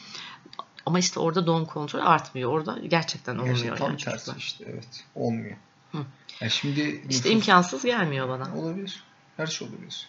ama 0.86 0.98
işte 0.98 1.20
orada 1.20 1.46
doğum 1.46 1.64
kontrolü 1.64 2.02
artmıyor. 2.02 2.52
Orada 2.52 2.78
gerçekten 2.86 3.36
olmuyor. 3.36 3.56
İşte 3.56 3.74
tam 3.74 3.88
yani 3.88 3.98
tersi 3.98 4.24
çocuklar. 4.24 4.36
işte 4.36 4.64
evet. 4.68 5.04
Olmuyor. 5.14 5.56
Hı. 5.92 5.98
Yani 6.40 6.50
şimdi 6.50 6.80
işte 6.80 7.28
nüfus... 7.28 7.32
imkansız 7.32 7.84
gelmiyor 7.84 8.28
bana. 8.28 8.54
Olabilir. 8.56 9.02
Her 9.36 9.46
şey 9.46 9.68
olabilir. 9.68 10.08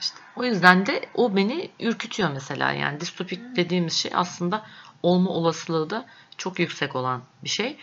İşte 0.00 0.16
o 0.36 0.44
yüzden 0.44 0.86
de 0.86 1.08
o 1.14 1.36
beni 1.36 1.70
ürkütüyor 1.80 2.30
mesela 2.30 2.72
yani 2.72 3.00
distopik 3.00 3.56
dediğimiz 3.56 3.92
şey 3.92 4.12
aslında 4.14 4.66
olma 5.02 5.30
olasılığı 5.30 5.90
da 5.90 6.06
çok 6.36 6.58
yüksek 6.58 6.96
olan 6.96 7.22
bir 7.44 7.48
şey. 7.48 7.78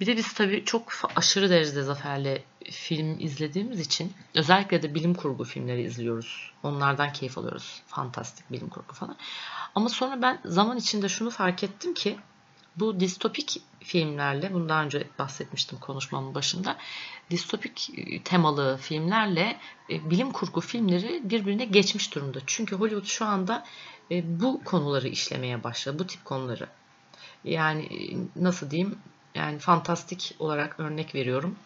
Bir 0.00 0.06
de 0.06 0.16
biz 0.16 0.34
tabii 0.34 0.64
çok 0.64 0.92
aşırı 1.16 1.50
derecede 1.50 1.82
Zafer'le 1.82 2.42
film 2.70 3.20
izlediğimiz 3.20 3.80
için 3.80 4.12
özellikle 4.34 4.82
de 4.82 4.94
bilim 4.94 5.14
kurgu 5.14 5.44
filmleri 5.44 5.82
izliyoruz. 5.82 6.52
Onlardan 6.62 7.12
keyif 7.12 7.38
alıyoruz. 7.38 7.82
Fantastik 7.86 8.52
bilim 8.52 8.68
kurgu 8.68 8.94
falan. 8.94 9.16
Ama 9.74 9.88
sonra 9.88 10.22
ben 10.22 10.40
zaman 10.44 10.76
içinde 10.76 11.08
şunu 11.08 11.30
fark 11.30 11.64
ettim 11.64 11.94
ki 11.94 12.16
bu 12.76 13.00
distopik 13.00 13.62
filmlerle, 13.80 14.54
bunu 14.54 14.68
daha 14.68 14.84
önce 14.84 15.08
bahsetmiştim 15.18 15.78
konuşmamın 15.78 16.34
başında, 16.34 16.76
distopik 17.30 17.90
e, 17.96 18.22
temalı 18.22 18.76
filmlerle 18.76 19.58
e, 19.90 20.10
bilim 20.10 20.32
kurgu 20.32 20.60
filmleri 20.60 21.30
birbirine 21.30 21.64
geçmiş 21.64 22.14
durumda. 22.14 22.38
Çünkü 22.46 22.76
Hollywood 22.76 23.04
şu 23.04 23.24
anda 23.24 23.64
e, 24.10 24.40
bu 24.40 24.64
konuları 24.64 25.08
işlemeye 25.08 25.64
başladı, 25.64 25.98
bu 25.98 26.06
tip 26.06 26.24
konuları. 26.24 26.68
Yani 27.44 27.88
nasıl 28.36 28.70
diyeyim, 28.70 28.98
yani 29.36 29.58
fantastik 29.58 30.34
olarak 30.38 30.80
örnek 30.80 31.14
veriyorum. 31.14 31.56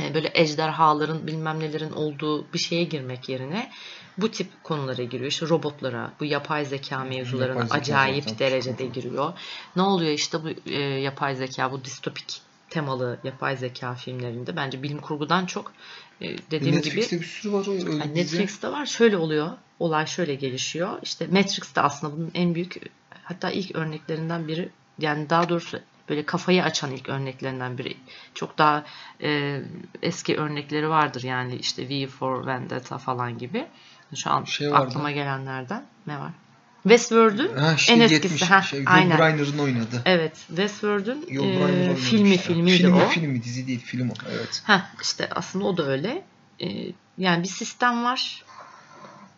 E, 0.00 0.14
Böyle 0.14 0.30
ejderhaların 0.34 1.26
bilmem 1.26 1.60
nelerin 1.60 1.92
olduğu 1.92 2.52
bir 2.52 2.58
şeye 2.58 2.84
girmek 2.84 3.28
yerine 3.28 3.70
bu 4.18 4.30
tip 4.30 4.64
konulara 4.64 5.02
giriyor. 5.02 5.30
İşte 5.30 5.48
robotlara, 5.48 6.12
bu 6.20 6.24
yapay 6.24 6.64
zeka 6.64 7.04
mevzularına 7.04 7.60
Yapay 7.60 7.66
zeka 7.66 7.78
acayip 7.78 8.24
zaten 8.24 8.38
derecede 8.38 8.86
giriyor. 8.86 9.32
Ne 9.76 9.82
oluyor 9.82 10.12
işte 10.12 10.38
bu 10.44 10.70
e, 10.70 10.78
yapay 10.80 11.34
zeka, 11.36 11.72
bu 11.72 11.84
distopik 11.84 12.40
temalı 12.70 13.18
yapay 13.24 13.56
zeka 13.56 13.94
filmlerinde 13.94 14.56
bence 14.56 14.82
bilim 14.82 14.98
kurgudan 14.98 15.46
çok 15.46 15.72
e, 16.20 16.38
dediğim 16.50 16.82
gibi 16.82 16.86
Netflix'te 16.86 17.20
bir 17.20 17.26
sürü 17.26 17.52
var 17.52 17.68
öyle 17.68 17.90
yani. 17.90 18.14
Netflix'te 18.14 18.68
var. 18.68 18.86
Şöyle 18.86 19.16
oluyor. 19.16 19.50
Olay 19.78 20.06
şöyle 20.06 20.34
gelişiyor. 20.34 20.98
İşte 21.02 21.26
Matrix 21.26 21.74
de 21.74 21.80
aslında 21.80 22.16
bunun 22.16 22.30
en 22.34 22.54
büyük 22.54 22.76
hatta 23.22 23.50
ilk 23.50 23.76
örneklerinden 23.76 24.48
biri 24.48 24.68
yani 24.98 25.30
daha 25.30 25.48
doğrusu 25.48 25.80
böyle 26.08 26.26
kafayı 26.26 26.64
açan 26.64 26.92
ilk 26.92 27.08
örneklerinden 27.08 27.78
biri. 27.78 27.96
Çok 28.34 28.58
daha 28.58 28.84
e, 29.22 29.60
eski 30.02 30.36
örnekleri 30.36 30.88
vardır 30.88 31.22
yani 31.22 31.56
işte 31.56 31.88
V 31.88 32.06
for 32.06 32.46
Vendetta 32.46 32.98
falan 32.98 33.38
gibi. 33.38 33.66
Şu 34.16 34.30
an 34.30 34.44
Şey 34.44 34.70
vardı. 34.70 34.86
aklıma 34.86 35.10
gelenlerden 35.10 35.84
ne 36.06 36.18
var? 36.18 36.32
Westworld'un 36.82 37.56
Ha, 37.56 37.74
işte 37.76 37.92
en 37.92 38.00
70, 38.00 38.24
eskisi. 38.24 38.44
Ha, 38.44 38.62
şey, 38.62 38.78
Yul 38.78 38.86
aynen. 38.88 39.18
Oynadı. 39.58 40.02
Evet, 40.04 40.36
Westworld'un 40.46 41.24
Yul 41.28 41.44
e, 41.44 41.94
filmi 41.94 42.36
filmiydi 42.36 42.76
filmi, 42.76 42.94
o. 42.94 43.08
Filmi 43.08 43.44
dizi 43.44 43.66
değil 43.66 43.80
film 43.80 44.10
o. 44.10 44.14
Evet. 44.30 44.62
Heh, 44.66 44.80
işte 45.02 45.28
aslında 45.30 45.64
o 45.64 45.76
da 45.76 45.86
öyle. 45.86 46.24
Ee, 46.60 46.66
yani 47.18 47.42
bir 47.42 47.48
sistem 47.48 48.04
var. 48.04 48.44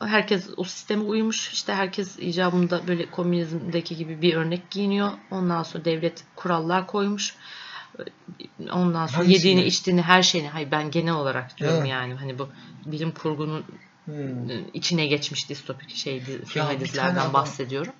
Herkes 0.00 0.48
o 0.56 0.64
sisteme 0.64 1.02
uymuş. 1.02 1.52
İşte 1.52 1.74
herkes 1.74 2.18
icabında 2.18 2.86
böyle 2.86 3.10
komünizmdeki 3.10 3.96
gibi 3.96 4.22
bir 4.22 4.34
örnek 4.34 4.70
giyiniyor. 4.70 5.10
Ondan 5.30 5.62
sonra 5.62 5.84
devlet 5.84 6.24
kurallar 6.36 6.86
koymuş. 6.86 7.34
Ondan 8.70 9.06
sonra 9.06 9.18
Hangisini? 9.18 9.32
yediğini, 9.34 9.62
içtiğini, 9.64 10.02
her 10.02 10.22
şeyini. 10.22 10.48
Hayır 10.48 10.70
ben 10.70 10.90
genel 10.90 11.14
olarak 11.14 11.58
diyorum 11.58 11.80
Ha. 11.80 11.86
yani. 11.86 12.14
Hani 12.14 12.38
bu 12.38 12.48
bilim 12.86 13.10
kurgunun 13.12 13.64
Hmm. 14.04 14.48
içine 14.74 15.06
geçmiş 15.06 15.48
distopik 15.48 15.90
şey 15.96 16.20
film 16.20 16.80
dizilerden 16.80 17.32
bahsediyorum. 17.32 17.92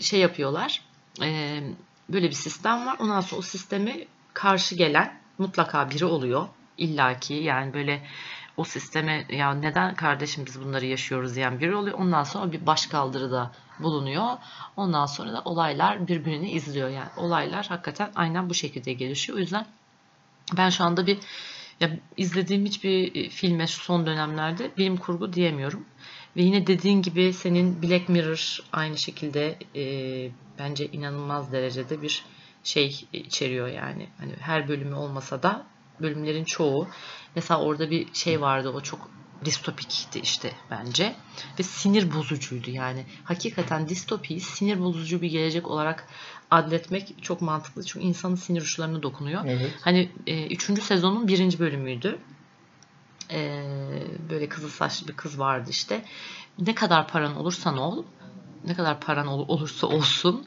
Şey 0.00 0.20
yapıyorlar. 0.20 0.80
e, 1.22 1.60
böyle 2.08 2.26
bir 2.28 2.34
sistem 2.34 2.86
var. 2.86 2.96
Ondan 3.00 3.20
sonra 3.20 3.38
o 3.38 3.42
sistemi 3.42 4.06
karşı 4.34 4.74
gelen 4.74 5.20
mutlaka 5.38 5.90
biri 5.90 6.04
oluyor. 6.04 6.48
İlla 6.78 7.20
ki 7.20 7.34
yani 7.34 7.74
böyle 7.74 8.06
o 8.56 8.64
sisteme 8.64 9.26
ya 9.28 9.54
neden 9.54 9.94
kardeşim 9.94 10.46
biz 10.46 10.60
bunları 10.62 10.86
yaşıyoruz 10.86 11.34
diyen 11.34 11.60
biri 11.60 11.76
oluyor. 11.76 11.98
Ondan 11.98 12.22
sonra 12.22 12.52
bir 12.52 12.66
başkaldırıda 12.66 13.52
bulunuyor. 13.80 14.26
Ondan 14.76 15.06
sonra 15.06 15.32
da 15.32 15.42
olaylar 15.44 16.08
birbirini 16.08 16.50
izliyor. 16.50 16.88
Yani 16.88 17.08
olaylar 17.16 17.66
hakikaten 17.66 18.10
aynen 18.14 18.50
bu 18.50 18.54
şekilde 18.54 18.92
gelişiyor. 18.92 19.38
O 19.38 19.40
yüzden 19.40 19.66
ben 20.56 20.70
şu 20.70 20.84
anda 20.84 21.06
bir 21.06 21.18
ya 21.80 21.90
izlediğim 22.16 22.64
hiçbir 22.64 23.14
e, 23.14 23.28
filme 23.28 23.66
son 23.66 24.06
dönemlerde 24.06 24.70
bilim 24.76 24.96
kurgu 24.96 25.32
diyemiyorum. 25.32 25.84
Ve 26.36 26.42
yine 26.42 26.66
dediğin 26.66 27.02
gibi 27.02 27.32
senin 27.32 27.82
Black 27.82 28.08
Mirror 28.08 28.58
aynı 28.72 28.98
şekilde 28.98 29.58
e, 29.74 29.84
bence 30.58 30.86
inanılmaz 30.86 31.52
derecede 31.52 32.02
bir 32.02 32.24
şey 32.64 33.06
içeriyor 33.12 33.68
yani. 33.68 34.06
Hani 34.18 34.32
her 34.40 34.68
bölümü 34.68 34.94
olmasa 34.94 35.42
da 35.42 35.66
bölümlerin 36.00 36.44
çoğu. 36.44 36.88
Mesela 37.36 37.60
orada 37.60 37.90
bir 37.90 38.14
şey 38.14 38.40
vardı 38.40 38.68
o 38.70 38.80
çok 38.80 39.10
distopikti 39.44 40.20
işte 40.20 40.52
bence. 40.70 41.14
Ve 41.58 41.62
sinir 41.62 42.14
bozucuydu 42.14 42.70
yani. 42.70 43.04
Hakikaten 43.24 43.88
distopiyi 43.88 44.40
sinir 44.40 44.80
bozucu 44.80 45.22
bir 45.22 45.30
gelecek 45.30 45.70
olarak 45.70 46.08
adletmek 46.50 47.22
çok 47.22 47.40
mantıklı. 47.40 47.84
Çünkü 47.84 48.06
insanın 48.06 48.34
sinir 48.34 48.62
uçlarına 48.62 49.02
dokunuyor. 49.02 49.42
Evet. 49.46 49.72
Hani 49.80 50.10
e, 50.26 50.46
üçüncü 50.46 50.82
sezonun 50.82 51.28
birinci 51.28 51.58
bölümüydü. 51.58 52.18
E, 53.30 53.62
böyle 54.30 54.48
kızıl 54.48 54.68
saçlı 54.68 55.08
bir 55.08 55.16
kız 55.16 55.38
vardı 55.38 55.70
işte. 55.70 56.04
Ne 56.58 56.74
kadar 56.74 57.08
paran 57.08 57.36
olursa 57.36 57.72
ne 57.72 57.80
ol, 57.80 58.04
ne 58.64 58.74
kadar 58.74 59.00
paran 59.00 59.26
ol- 59.26 59.48
olursa 59.48 59.86
olsun 59.86 60.46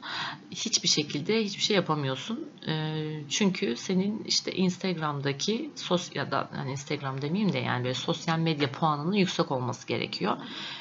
hiçbir 0.50 0.88
şekilde 0.88 1.44
hiçbir 1.44 1.62
şey 1.62 1.76
yapamıyorsun. 1.76 2.48
E, 2.68 3.04
çünkü 3.30 3.76
senin 3.76 4.24
işte 4.24 4.52
Instagram'daki 4.52 5.70
sos 5.76 6.16
ya 6.16 6.30
da 6.30 6.48
hani 6.52 6.70
Instagram 6.70 7.22
demeyeyim 7.22 7.52
de 7.52 7.58
yani 7.58 7.84
böyle 7.84 7.94
sosyal 7.94 8.38
medya 8.38 8.72
puanının 8.72 9.16
yüksek 9.16 9.50
olması 9.50 9.86
gerekiyor. 9.86 10.36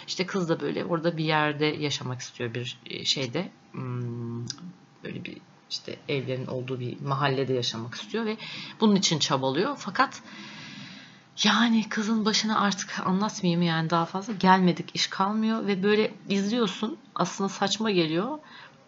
İşte 0.08 0.26
kız 0.26 0.50
da 0.50 0.60
böyle 0.60 0.86
orada 0.86 1.18
bir 1.18 1.26
yerde 1.26 1.66
yaşamak 1.66 2.22
istiyor 2.22 2.54
bir 2.54 2.80
e, 2.86 3.06
şeyde. 3.06 3.52
Hmm, 3.72 4.46
böyle 5.04 5.26
bir 5.26 5.38
işte 5.70 5.96
evlerin 6.08 6.48
olduğu 6.48 6.80
bir 6.80 7.02
mahallede 7.02 7.54
yaşamak 7.54 7.96
istiyor 7.96 8.26
ve 8.26 8.38
bunun 8.82 8.96
için 8.96 9.20
çabalıyor. 9.20 9.76
Fakat 9.78 10.22
yani 11.44 11.90
kızın 11.90 12.26
başına 12.26 12.60
artık 12.60 13.00
anlatmayayım 13.08 13.62
yani 13.62 13.90
daha 13.90 14.06
fazla 14.06 14.34
gelmedik 14.34 14.96
iş 14.96 15.08
kalmıyor 15.08 15.68
ve 15.68 15.84
böyle 15.84 16.14
izliyorsun 16.30 16.98
aslında 17.16 17.50
saçma 17.50 17.92
geliyor 17.92 18.40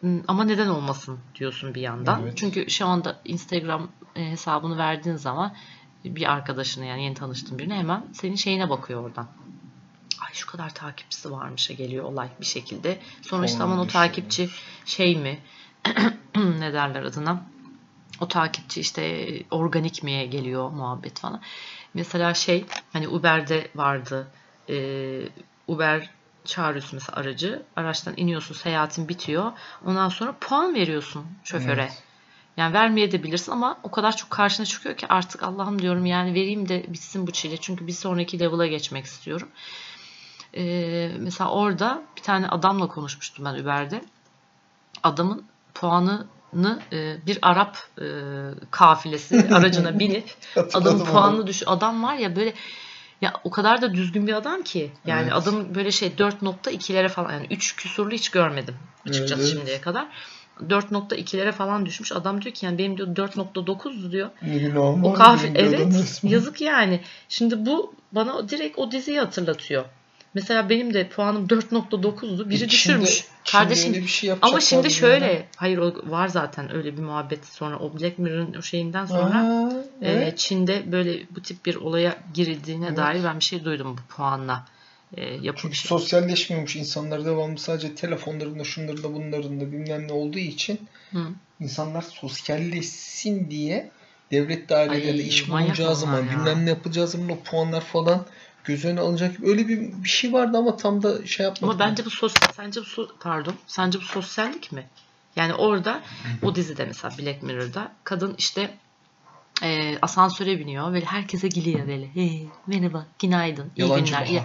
Hmm, 0.02 0.22
ama 0.28 0.44
neden 0.44 0.68
olmasın 0.68 1.20
diyorsun 1.36 1.76
bir 1.76 1.82
yandan. 1.82 2.22
Evet. 2.22 2.38
Çünkü 2.38 2.70
şu 2.70 2.86
anda 2.86 3.22
Instagram 3.26 3.90
e, 4.16 4.32
hesabını 4.32 4.78
verdiğin 4.78 5.16
zaman 5.16 5.56
bir 6.06 6.32
arkadaşına 6.32 6.86
yani 6.86 7.04
yeni 7.04 7.14
tanıştığın 7.14 7.60
birine 7.60 7.76
hemen 7.76 8.06
senin 8.14 8.36
şeyine 8.36 8.70
bakıyor 8.70 9.04
oradan. 9.04 9.28
Ay 10.22 10.34
şu 10.34 10.48
kadar 10.48 10.74
takipçisi 10.74 11.32
varmışa 11.32 11.74
geliyor 11.74 12.06
olay 12.06 12.30
bir 12.40 12.46
şekilde. 12.46 13.00
Sonra 13.22 13.46
işte 13.46 13.64
aman 13.64 13.80
o 13.80 13.86
düşüyor. 13.86 14.04
takipçi 14.04 14.50
şey 14.86 15.16
mi 15.16 15.40
ne 16.36 16.74
derler 16.74 17.04
adına 17.04 17.44
o 18.20 18.28
takipçi 18.28 18.82
işte 18.82 19.28
organik 19.52 20.04
miye 20.04 20.26
geliyor 20.26 20.70
muhabbet 20.72 21.20
falan. 21.20 21.42
Mesela 21.94 22.34
şey 22.34 22.66
hani 22.94 23.08
Uber'de 23.08 23.68
vardı 23.76 24.28
Ee, 24.70 25.22
Uber 25.68 26.10
çağırıyorsun 26.46 26.92
mesela 26.94 27.20
aracı 27.20 27.64
araçtan 27.76 28.14
iniyorsun 28.18 28.56
seyahatin 28.56 29.10
bitiyor 29.10 29.52
ondan 29.86 30.10
sonra 30.10 30.36
puan 30.42 30.76
veriyorsun 30.76 31.26
şoföre. 31.44 31.82
Evet. 31.82 32.04
Yani 32.58 32.74
vermeye 32.74 33.12
de 33.12 33.24
bilirsin 33.24 33.52
ama 33.52 33.78
o 33.84 33.92
kadar 33.92 34.16
çok 34.18 34.30
karşına 34.30 34.66
çıkıyor 34.66 34.98
ki 34.98 35.08
artık 35.08 35.44
Allah'ım 35.44 35.82
diyorum 35.82 36.06
yani 36.06 36.34
vereyim 36.34 36.70
de 36.70 36.86
bitsin 36.88 37.28
bu 37.28 37.32
çile. 37.32 37.58
Çünkü 37.58 37.88
bir 37.88 37.92
sonraki 37.92 38.40
level'a 38.40 38.68
geçmek 38.68 39.06
istiyorum. 39.06 39.48
Ee, 40.58 41.12
mesela 41.20 41.50
orada 41.50 42.02
bir 42.18 42.22
tane 42.22 42.48
adamla 42.48 42.88
konuşmuştum 42.88 43.46
ben 43.46 43.54
Uber'de. 43.64 44.02
Adamın 45.04 45.46
puanını 45.74 46.20
e, 46.22 46.41
bir 47.28 47.40
Arap 47.42 47.78
e, 48.02 48.06
kafilesi 48.72 49.48
aracına 49.54 50.00
binip 50.00 50.36
adamın 50.74 51.06
puanını 51.06 51.48
düş 51.48 51.64
adam 51.66 52.04
var 52.04 52.16
ya 52.16 52.36
böyle 52.36 52.54
ya 53.22 53.34
o 53.44 53.52
kadar 53.52 53.82
da 53.82 53.94
düzgün 53.94 54.28
bir 54.28 54.34
adam 54.34 54.62
ki 54.64 54.92
yani 55.06 55.24
Evet. 55.24 55.34
adam 55.34 55.76
böyle 55.76 55.92
şey 55.92 56.10
4.2'lere 56.10 57.10
falan 57.10 57.32
yani 57.34 57.48
3 57.52 57.76
küsurlu 57.76 58.12
hiç 58.12 58.30
görmedim 58.30 58.76
açıkçası 59.10 59.42
Evet, 59.42 59.54
şimdiye 59.54 59.82
kadar. 59.82 60.08
4.2'lere 60.70 61.52
falan 61.52 61.86
düşmüş. 61.86 62.12
Adam 62.12 62.42
diyor 62.42 62.56
ki 62.56 62.66
yani 62.66 62.78
benim 62.78 62.98
diyor 62.98 63.08
4.9'du 63.08 64.12
diyor. 64.12 64.30
O 65.04 65.14
kahve 65.14 65.52
evet 65.56 66.20
yazık 66.24 66.62
yani. 66.62 67.02
Şimdi 67.30 67.66
bu 67.66 67.94
bana 68.12 68.50
direkt 68.50 68.80
o 68.80 68.92
diziyi 68.92 69.20
hatırlatıyor. 69.20 69.86
Mesela 70.34 70.70
benim 70.70 70.94
de 70.94 71.10
puanım 71.10 71.48
4.9'du. 71.48 72.50
Biri 72.50 72.58
Çin'de- 72.60 72.70
düşürmüş. 72.70 73.10
Çin'de 73.10 73.52
Kardeşim 73.52 73.94
bir 73.94 74.08
şey 74.08 74.32
ama 74.42 74.62
şimdi 74.62 74.92
şöyle 74.92 75.26
ya. 75.26 75.42
hayır 75.56 75.78
o 75.78 75.94
var 76.06 76.28
zaten 76.28 76.76
öyle 76.76 76.98
bir 76.98 77.02
muhabbet 77.02 77.46
sonra 77.46 77.80
o 77.80 78.00
Black 78.00 78.20
Mirror'ın 78.20 78.54
o 78.54 78.62
şeyinden 78.62 79.06
sonra 79.06 79.40
Aa, 79.40 79.72
e, 80.06 80.12
evet. 80.12 80.38
Çin'de 80.38 80.92
böyle 80.92 81.20
bu 81.36 81.42
tip 81.42 81.66
bir 81.66 81.76
olaya 81.76 82.18
girildiğine 82.34 82.86
Evet. 82.88 82.98
dair 82.98 83.24
ben 83.24 83.40
bir 83.40 83.44
şey 83.44 83.66
duydum 83.66 83.98
bu 83.98 84.16
puanla 84.16 84.66
e, 85.18 85.32
Çünkü 85.34 85.46
yapılmış. 85.48 85.80
sosyalleşmiyormuş 85.82 86.76
insanlar 86.76 87.26
devamlı 87.26 87.58
sadece 87.60 87.96
telefonlarında 87.96 88.64
şunlarında 88.64 89.14
bunlarında 89.14 89.72
bilmem 89.72 90.08
ne 90.08 90.14
olduğu 90.14 90.40
için 90.40 90.80
Hı. 91.12 91.20
insanlar 91.60 92.02
sosyalleşsin 92.02 93.52
diye 93.52 93.92
devlet 94.32 94.70
dairelerinde 94.70 95.24
iş 95.24 95.48
manyak 95.48 95.68
bulunacağı 95.68 95.96
zaman 95.96 96.18
ya. 96.22 96.30
bilmem 96.32 96.66
ne 96.66 96.70
yapacağı 96.70 97.08
zaman 97.08 97.30
o 97.30 97.38
puanlar 97.40 97.82
falan 97.82 98.26
göz 98.64 98.86
önüne 98.86 99.00
alınacak 99.00 99.44
öyle 99.44 99.68
bir, 99.68 99.80
bir 100.04 100.10
şey 100.10 100.34
vardı 100.34 100.58
ama 100.58 100.78
tam 100.78 101.04
da 101.04 101.26
şey 101.26 101.44
yapmadım. 101.44 101.70
Ama 101.70 101.80
bence 101.80 102.06
bu 102.06 102.10
sosyal, 102.10 102.54
sence 102.56 102.82
bu 102.82 102.86
so- 102.86 103.12
pardon, 103.20 103.56
sence 103.68 104.00
bu 104.00 104.04
sosyallik 104.04 104.72
mi? 104.72 104.88
Yani 105.36 105.54
orada 105.54 106.02
o 106.44 106.56
dizide 106.56 106.86
mesela 106.86 107.18
Black 107.18 107.44
Mirror'da 107.44 107.92
kadın 108.04 108.36
işte 108.38 108.78
e, 109.64 109.98
asansöre 110.02 110.60
biniyor. 110.60 110.94
Böyle 110.94 111.06
herkese 111.06 111.48
gülüyor 111.48 111.88
böyle. 111.88 112.16
Hey, 112.16 112.48
merhaba, 112.68 113.06
günaydın, 113.20 113.72
iyi 113.76 113.82
Yalancı 113.82 114.06
günler. 114.06 114.26
Ya, 114.26 114.44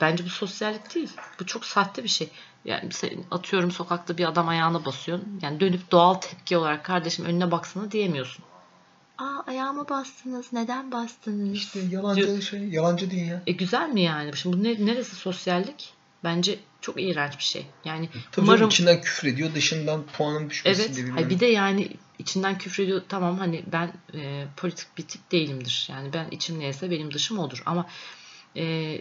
bence 0.00 0.24
bu 0.24 0.28
sosyallik 0.28 0.94
değil. 0.94 1.12
Bu 1.40 1.46
çok 1.46 1.64
sahte 1.64 2.04
bir 2.04 2.08
şey. 2.08 2.28
Yani 2.64 2.90
atıyorum 3.30 3.70
sokakta 3.70 4.18
bir 4.18 4.28
adam 4.28 4.48
ayağına 4.48 4.84
basıyorsun. 4.84 5.40
Yani 5.42 5.60
dönüp 5.60 5.90
doğal 5.90 6.14
tepki 6.14 6.56
olarak 6.56 6.84
kardeşim 6.84 7.24
önüne 7.24 7.50
baksana 7.50 7.90
diyemiyorsun. 7.90 8.44
Aa 9.18 9.42
ayağıma 9.46 9.88
bastınız. 9.88 10.46
Neden 10.52 10.92
bastınız? 10.92 11.54
İşte 11.54 11.80
yalancı 11.90 12.42
şey, 12.42 12.68
yalancı 12.68 13.10
değil 13.10 13.28
ya. 13.28 13.42
E 13.46 13.52
güzel 13.52 13.88
mi 13.88 14.02
yani? 14.02 14.36
Şimdi 14.36 14.56
bu 14.56 14.64
ne, 14.64 14.86
neresi 14.86 15.16
sosyallik? 15.16 15.92
Bence 16.24 16.58
çok 16.80 17.02
iğrenç 17.02 17.38
bir 17.38 17.42
şey. 17.42 17.66
Yani 17.84 18.08
Tabii 18.32 18.46
umarım 18.46 18.68
içinden 18.68 19.00
küfür 19.00 19.28
ediyor, 19.28 19.54
dışından 19.54 20.02
puanın 20.16 20.50
düşmesi 20.50 20.82
evet. 20.82 20.96
de 20.96 21.00
bilmem. 21.00 21.14
Hayır, 21.14 21.30
bir 21.30 21.40
de 21.40 21.46
yani 21.46 21.88
içinden 22.18 22.58
küfrediyor. 22.58 23.02
Tamam 23.08 23.38
hani 23.38 23.64
ben 23.72 23.92
e, 24.14 24.44
politik 24.56 24.98
bir 24.98 25.02
tip 25.02 25.32
değilimdir. 25.32 25.88
Yani 25.90 26.12
ben 26.12 26.26
içim 26.30 26.58
neyse 26.58 26.90
benim 26.90 27.14
dışım 27.14 27.38
odur. 27.38 27.62
Ama 27.66 27.86
e, 28.56 29.00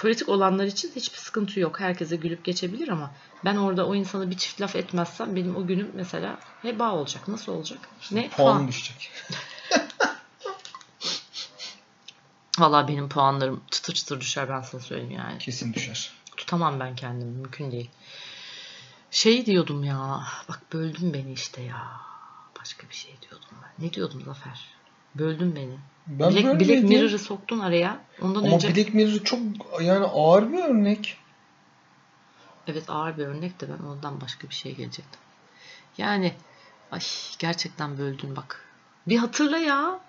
politik 0.00 0.28
olanlar 0.28 0.64
için 0.64 0.92
hiçbir 0.96 1.18
sıkıntı 1.18 1.60
yok. 1.60 1.80
Herkese 1.80 2.16
gülüp 2.16 2.44
geçebilir 2.44 2.88
ama 2.88 3.10
ben 3.44 3.56
orada 3.56 3.86
o 3.86 3.94
insana 3.94 4.30
bir 4.30 4.36
çift 4.36 4.60
laf 4.60 4.76
etmezsem 4.76 5.36
benim 5.36 5.56
o 5.56 5.66
günüm 5.66 5.90
mesela 5.94 6.38
heba 6.62 6.92
olacak. 6.92 7.28
Nasıl 7.28 7.52
olacak? 7.52 7.78
Ne? 8.10 8.28
Puanın 8.28 8.56
Puan. 8.56 8.68
düşecek. 8.68 9.12
Valla 12.58 12.88
benim 12.88 13.08
puanlarım 13.08 13.62
çıtır 13.70 13.94
çıtır 13.94 14.20
düşer 14.20 14.48
ben 14.48 14.60
sana 14.60 14.80
söyleyeyim 14.80 15.10
yani. 15.10 15.38
Kesin 15.38 15.74
düşer. 15.74 16.12
Tutamam 16.36 16.80
ben 16.80 16.96
kendimi. 16.96 17.30
Mümkün 17.30 17.72
değil. 17.72 17.90
Şey 19.10 19.46
diyordum 19.46 19.84
ya. 19.84 20.22
Bak 20.48 20.60
böldün 20.72 21.14
beni 21.14 21.32
işte 21.32 21.62
ya. 21.62 22.00
Başka 22.60 22.88
bir 22.88 22.94
şey 22.94 23.16
diyordum 23.22 23.48
ben. 23.62 23.86
Ne 23.86 23.92
diyordum 23.92 24.22
Zafer? 24.24 24.79
Böldün 25.14 25.56
beni. 25.56 25.76
Ben 26.06 26.32
Black, 26.32 26.60
Black. 26.60 26.82
Mirror'ı 26.82 27.18
soktun 27.18 27.58
araya. 27.58 28.00
Ondan 28.22 28.42
Ama 28.44 28.54
önce 28.54 28.76
Black 28.76 28.94
Mirror 28.94 29.24
çok 29.24 29.38
yani 29.82 30.04
ağır 30.06 30.52
bir 30.52 30.58
örnek. 30.64 31.16
evet 32.66 32.84
ağır 32.88 33.18
bir 33.18 33.26
örnek 33.26 33.60
de 33.60 33.66
ben 33.68 33.84
ondan 33.86 34.20
başka 34.20 34.48
bir 34.48 34.54
şey 34.54 34.74
gelecektim. 34.74 35.20
Yani 35.98 36.32
ay 36.92 37.00
gerçekten 37.38 37.98
böldün 37.98 38.36
bak. 38.36 38.64
Bir 39.08 39.18
hatırla 39.18 39.58
ya. 39.58 40.00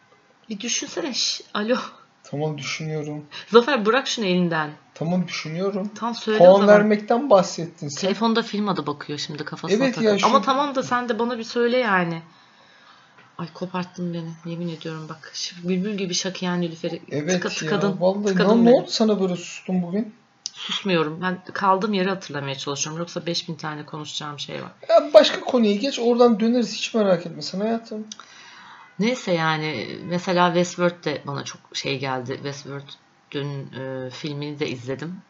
Bir 0.50 0.60
düşünsene. 0.60 1.14
Şş, 1.14 1.42
alo. 1.54 1.76
Tamam 2.24 2.58
düşünüyorum. 2.58 3.26
Zafer 3.48 3.86
bırak 3.86 4.08
şunu 4.08 4.26
elinden. 4.26 4.72
Tamam 4.94 5.28
düşünüyorum. 5.28 5.92
Tam 5.96 6.16
söyle 6.16 6.38
Puan 6.38 6.68
vermekten 6.68 7.30
bahsettin 7.30 7.88
sen. 7.88 8.02
Telefonda 8.02 8.42
film 8.44 8.70
adı 8.70 8.88
bakıyor 8.88 9.20
şimdi 9.20 9.46
kafasına 9.46 9.84
Evet 9.86 9.98
ya, 9.98 10.04
takıp. 10.04 10.20
şu- 10.20 10.28
Ama 10.28 10.42
tamam 10.42 10.76
da 10.76 10.84
sen 10.84 11.10
de 11.10 11.20
bana 11.20 11.38
bir 11.38 11.44
söyle 11.44 11.78
yani. 11.78 12.22
Ay 13.42 13.48
koparttın 13.54 14.14
beni. 14.14 14.52
Yemin 14.52 14.70
ediyorum 14.70 15.10
bak. 15.10 15.34
Bülbül 15.64 15.98
gibi 15.98 16.14
şakıyan 16.14 16.62
Nilüfer'i 16.62 17.02
Evet 17.12 17.32
tıka, 17.32 17.50
ya. 17.50 17.56
tıkadın. 17.56 17.98
Vallahi 18.00 18.26
tıkadın 18.26 18.66
ne, 18.66 18.74
oldu 18.74 18.90
sana 18.90 19.22
böyle 19.22 19.36
sustun 19.36 19.82
bugün? 19.82 20.16
Susmuyorum. 20.54 21.22
Ben 21.22 21.44
kaldığım 21.54 21.94
yeri 21.94 22.10
hatırlamaya 22.10 22.56
çalışıyorum. 22.56 23.00
Yoksa 23.00 23.26
5000 23.26 23.56
tane 23.56 23.86
konuşacağım 23.86 24.40
şey 24.40 24.64
var. 24.64 24.72
Ya 24.90 25.14
başka 25.14 25.40
konuya 25.40 25.76
geç 25.76 26.00
oradan 26.00 26.40
döneriz 26.40 26.76
hiç 26.76 26.94
merak 26.94 27.26
etme 27.26 27.42
sen 27.42 27.60
hayatım. 27.60 28.08
Neyse 29.00 29.32
yani 29.32 30.00
mesela 30.06 30.48
Westworld 30.48 31.06
de 31.06 31.22
bana 31.28 31.44
çok 31.44 31.62
şey 31.74 32.00
geldi. 32.00 32.34
Westworld 32.34 32.90
dün 33.32 33.74
e, 33.74 34.10
filmini 34.10 34.60
de 34.60 34.70
izledim. 34.70 35.22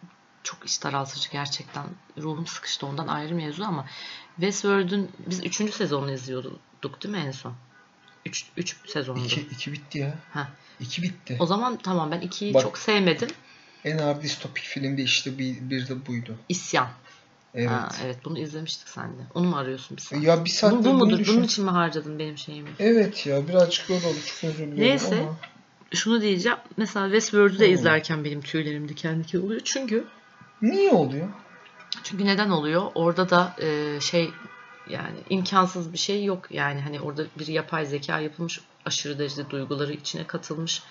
Çok 0.43 0.65
iç 0.65 0.83
daraltıcı 0.83 1.31
gerçekten. 1.31 1.85
Ruhum 2.17 2.47
sıkıştı 2.47 2.85
ondan 2.85 3.07
ayrı 3.07 3.35
mevzu 3.35 3.63
ama 3.63 3.85
Westworld'ün 4.35 5.11
biz 5.27 5.45
3. 5.45 5.73
sezonunu 5.73 6.11
izliyorduk 6.11 7.03
değil 7.03 7.15
mi 7.15 7.23
en 7.27 7.31
son? 7.31 7.53
3 8.25 8.45
3 8.57 8.75
sezondu. 8.89 9.25
İki, 9.25 9.41
iki 9.41 9.71
bitti 9.73 9.97
ya. 9.97 10.15
Ha. 10.33 10.49
İki 10.79 11.01
bitti. 11.01 11.37
O 11.39 11.45
zaman 11.45 11.77
tamam 11.77 12.11
ben 12.11 12.21
2'yi 12.21 12.53
Bak. 12.53 12.61
çok 12.61 12.77
sevmedim. 12.77 13.29
En 13.85 13.97
ağır 13.97 14.21
distopik 14.21 14.63
filmde 14.63 15.01
işte 15.03 15.37
bir, 15.37 15.69
bir 15.69 15.87
de 15.87 16.05
buydu. 16.07 16.35
İsyan. 16.49 16.87
Evet. 17.55 17.69
Ha, 17.69 17.89
evet 18.05 18.17
bunu 18.25 18.39
izlemiştik 18.39 18.87
seninle. 18.87 19.21
Onu 19.33 19.47
mu 19.47 19.55
arıyorsun 19.57 19.97
bir 19.97 20.01
saat? 20.01 20.23
Ya 20.23 20.45
bir 20.45 20.49
saat 20.49 20.73
Bu, 20.73 20.83
bu 20.85 20.93
mudur? 20.93 21.27
Bunun 21.27 21.43
için 21.43 21.65
mi 21.65 21.71
harcadın 21.71 22.19
benim 22.19 22.37
şeyimi? 22.37 22.69
Evet 22.79 23.25
ya 23.25 23.47
birazcık 23.47 23.89
öyle 23.89 24.07
oldu 24.07 24.17
çok 24.25 24.49
özür 24.49 24.57
diliyorum 24.57 24.83
Neyse. 24.83 25.19
ama. 25.19 25.37
Şunu 25.93 26.21
diyeceğim. 26.21 26.57
Mesela 26.77 27.05
Westworld'u 27.05 27.59
da 27.59 27.65
Hmm. 27.65 27.73
izlerken 27.73 28.23
benim 28.25 28.41
tüylerim 28.41 28.89
diken 28.89 29.23
diken 29.23 29.39
oluyor. 29.39 29.61
Çünkü 29.63 30.05
Niye 30.61 30.91
oluyor? 30.91 31.27
çünkü 32.03 32.25
neden 32.25 32.49
oluyor? 32.49 32.91
Orada 32.95 33.29
da 33.29 33.55
e, 33.61 33.99
şey 34.01 34.29
yani 34.91 35.17
imkansız 35.29 35.93
bir 35.93 35.97
şey 35.97 36.23
yok. 36.23 36.51
Yani 36.51 36.81
hani 36.81 37.01
orada 37.01 37.23
bir 37.39 37.47
yapay 37.47 37.85
zeka 37.85 38.19
yapılmış. 38.19 38.59
Aşırı 38.85 39.19
derecede 39.19 39.49
duyguları 39.49 39.93
içine 39.93 40.27
katılmış. 40.27 40.83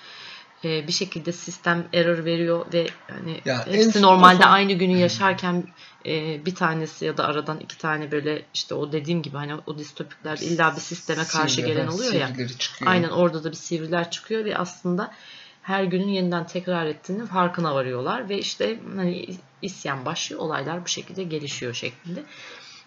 E, 0.65 0.87
bir 0.87 0.93
şekilde 0.93 1.33
sistem 1.33 1.89
error 1.93 2.25
veriyor 2.25 2.67
ve 2.73 2.87
hani 3.11 3.41
Ya 3.45 3.67
hepsi 3.67 4.03
normalde 4.03 4.43
son- 4.43 4.51
aynı 4.51 4.73
günü 4.73 4.99
yaşarken 4.99 5.65
e, 6.07 6.47
bir 6.47 6.55
tanesi 6.55 7.05
ya 7.05 7.17
da 7.17 7.25
aradan 7.25 7.61
iki 7.61 7.79
tane 7.79 8.13
böyle 8.13 8.47
işte 8.55 8.75
o 8.75 8.93
dediğim 8.93 9.23
gibi 9.23 9.37
hani 9.37 9.55
o 9.67 9.79
distopiklerde 9.79 10.45
illa 10.45 10.77
bir 10.77 10.81
sisteme 10.81 11.25
karşı 11.25 11.55
Sivri, 11.55 11.67
gelen 11.67 11.87
oluyor 11.87 12.13
ya. 12.13 12.29
çıkıyor. 12.59 12.91
Aynen 12.91 13.09
orada 13.09 13.45
da 13.45 13.51
bir 13.51 13.57
sivriler 13.57 14.11
çıkıyor 14.11 14.45
ve 14.45 14.59
aslında 14.59 15.15
her 15.63 15.85
günün 15.85 16.09
yeniden 16.09 16.47
tekrar 16.47 16.87
ettiğinin 16.87 17.27
farkına 17.27 17.75
varıyorlar 17.75 18.29
ve 18.29 18.39
işte 18.39 18.81
hani 18.97 19.27
isyan 19.63 20.05
başlıyor 20.05 20.43
olaylar 20.43 20.85
bu 20.85 20.89
şekilde 20.89 21.23
gelişiyor 21.23 21.75
şeklinde. 21.75 22.25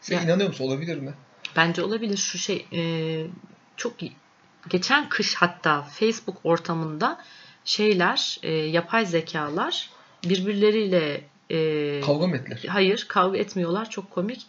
Sen 0.03 0.15
Ya- 0.17 0.23
inanıyor 0.23 0.47
musun? 0.49 0.65
Olabilir 0.65 0.97
mi? 0.97 1.13
Bence 1.55 1.83
olabilir 1.83 2.17
şu 2.17 2.37
şey 2.37 2.65
e, 2.73 2.81
çok 3.77 3.93
geçen 4.69 5.09
kış 5.09 5.35
hatta 5.35 5.81
Facebook 5.81 6.37
ortamında 6.43 7.21
şeyler 7.65 8.37
e, 8.43 8.51
yapay 8.51 9.05
zekalar 9.05 9.89
birbirleriyle 10.25 11.23
e, 11.51 12.01
Kavga 12.01 12.27
mı 12.27 12.35
ettiler? 12.37 12.63
hayır 12.67 13.05
kavga 13.09 13.37
etmiyorlar 13.37 13.89
çok 13.89 14.11
komik. 14.11 14.45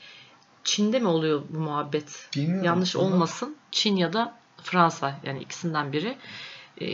Çin'de 0.65 0.99
mi 0.99 1.09
oluyor 1.09 1.43
bu 1.51 1.59
muhabbet? 1.59 2.29
Bilmiyorum. 2.37 2.65
Yanlış 2.65 2.97
Onlar- 2.97 3.13
olmasın. 3.13 3.57
Çin 3.71 3.97
ya 3.97 4.13
da 4.13 4.35
Fransa 4.63 5.21
yani 5.25 5.43
ikisinden 5.43 5.93
biri. 5.93 6.17
E, 6.83 6.87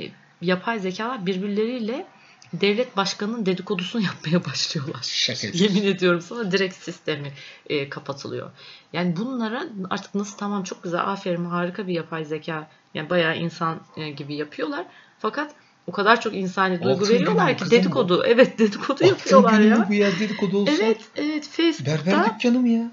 yapay 0.42 0.78
zekalar 0.78 1.26
birbirleriyle 1.26 2.06
devlet 2.52 2.96
başkanının 2.96 3.46
dedikodusunu 3.46 4.02
yapmaya 4.04 4.44
başlıyorlar. 4.44 5.28
Yapıyorsun. 5.28 5.64
Yemin 5.64 5.94
ediyorum 5.94 6.20
sana 6.20 6.52
direkt 6.52 6.74
sistemi 6.74 7.32
e, 7.66 7.88
kapatılıyor. 7.88 8.50
Yani 8.92 9.16
bunlara 9.16 9.66
artık 9.90 10.14
nasıl 10.14 10.38
tamam 10.38 10.62
çok 10.62 10.82
güzel 10.82 11.00
aferin 11.00 11.44
harika 11.44 11.86
bir 11.86 11.94
yapay 11.94 12.24
zeka 12.24 12.70
yani 12.94 13.10
bayağı 13.10 13.36
insan 13.36 13.80
e, 13.96 14.10
gibi 14.10 14.34
yapıyorlar. 14.34 14.86
Fakat 15.18 15.54
o 15.86 15.92
kadar 15.92 16.20
çok 16.20 16.34
insani 16.34 16.82
duygu 16.82 17.00
Altın 17.00 17.14
veriyorlar 17.14 17.56
ki 17.58 17.70
dedikodu. 17.70 18.24
Evet 18.26 18.58
dedikodu 18.58 18.92
Altın 18.92 19.06
yapıyorlar 19.06 19.60
ya. 19.60 19.86
bu 19.88 19.94
ya 19.94 20.10
dedikodu 20.18 20.58
olsa? 20.58 20.72
Evet 20.72 21.00
evet 21.16 21.48
Facebook'ta 21.48 22.06
Berber 22.06 22.34
dükkanı 22.34 22.60
mı 22.60 22.68
ya? 22.68 22.90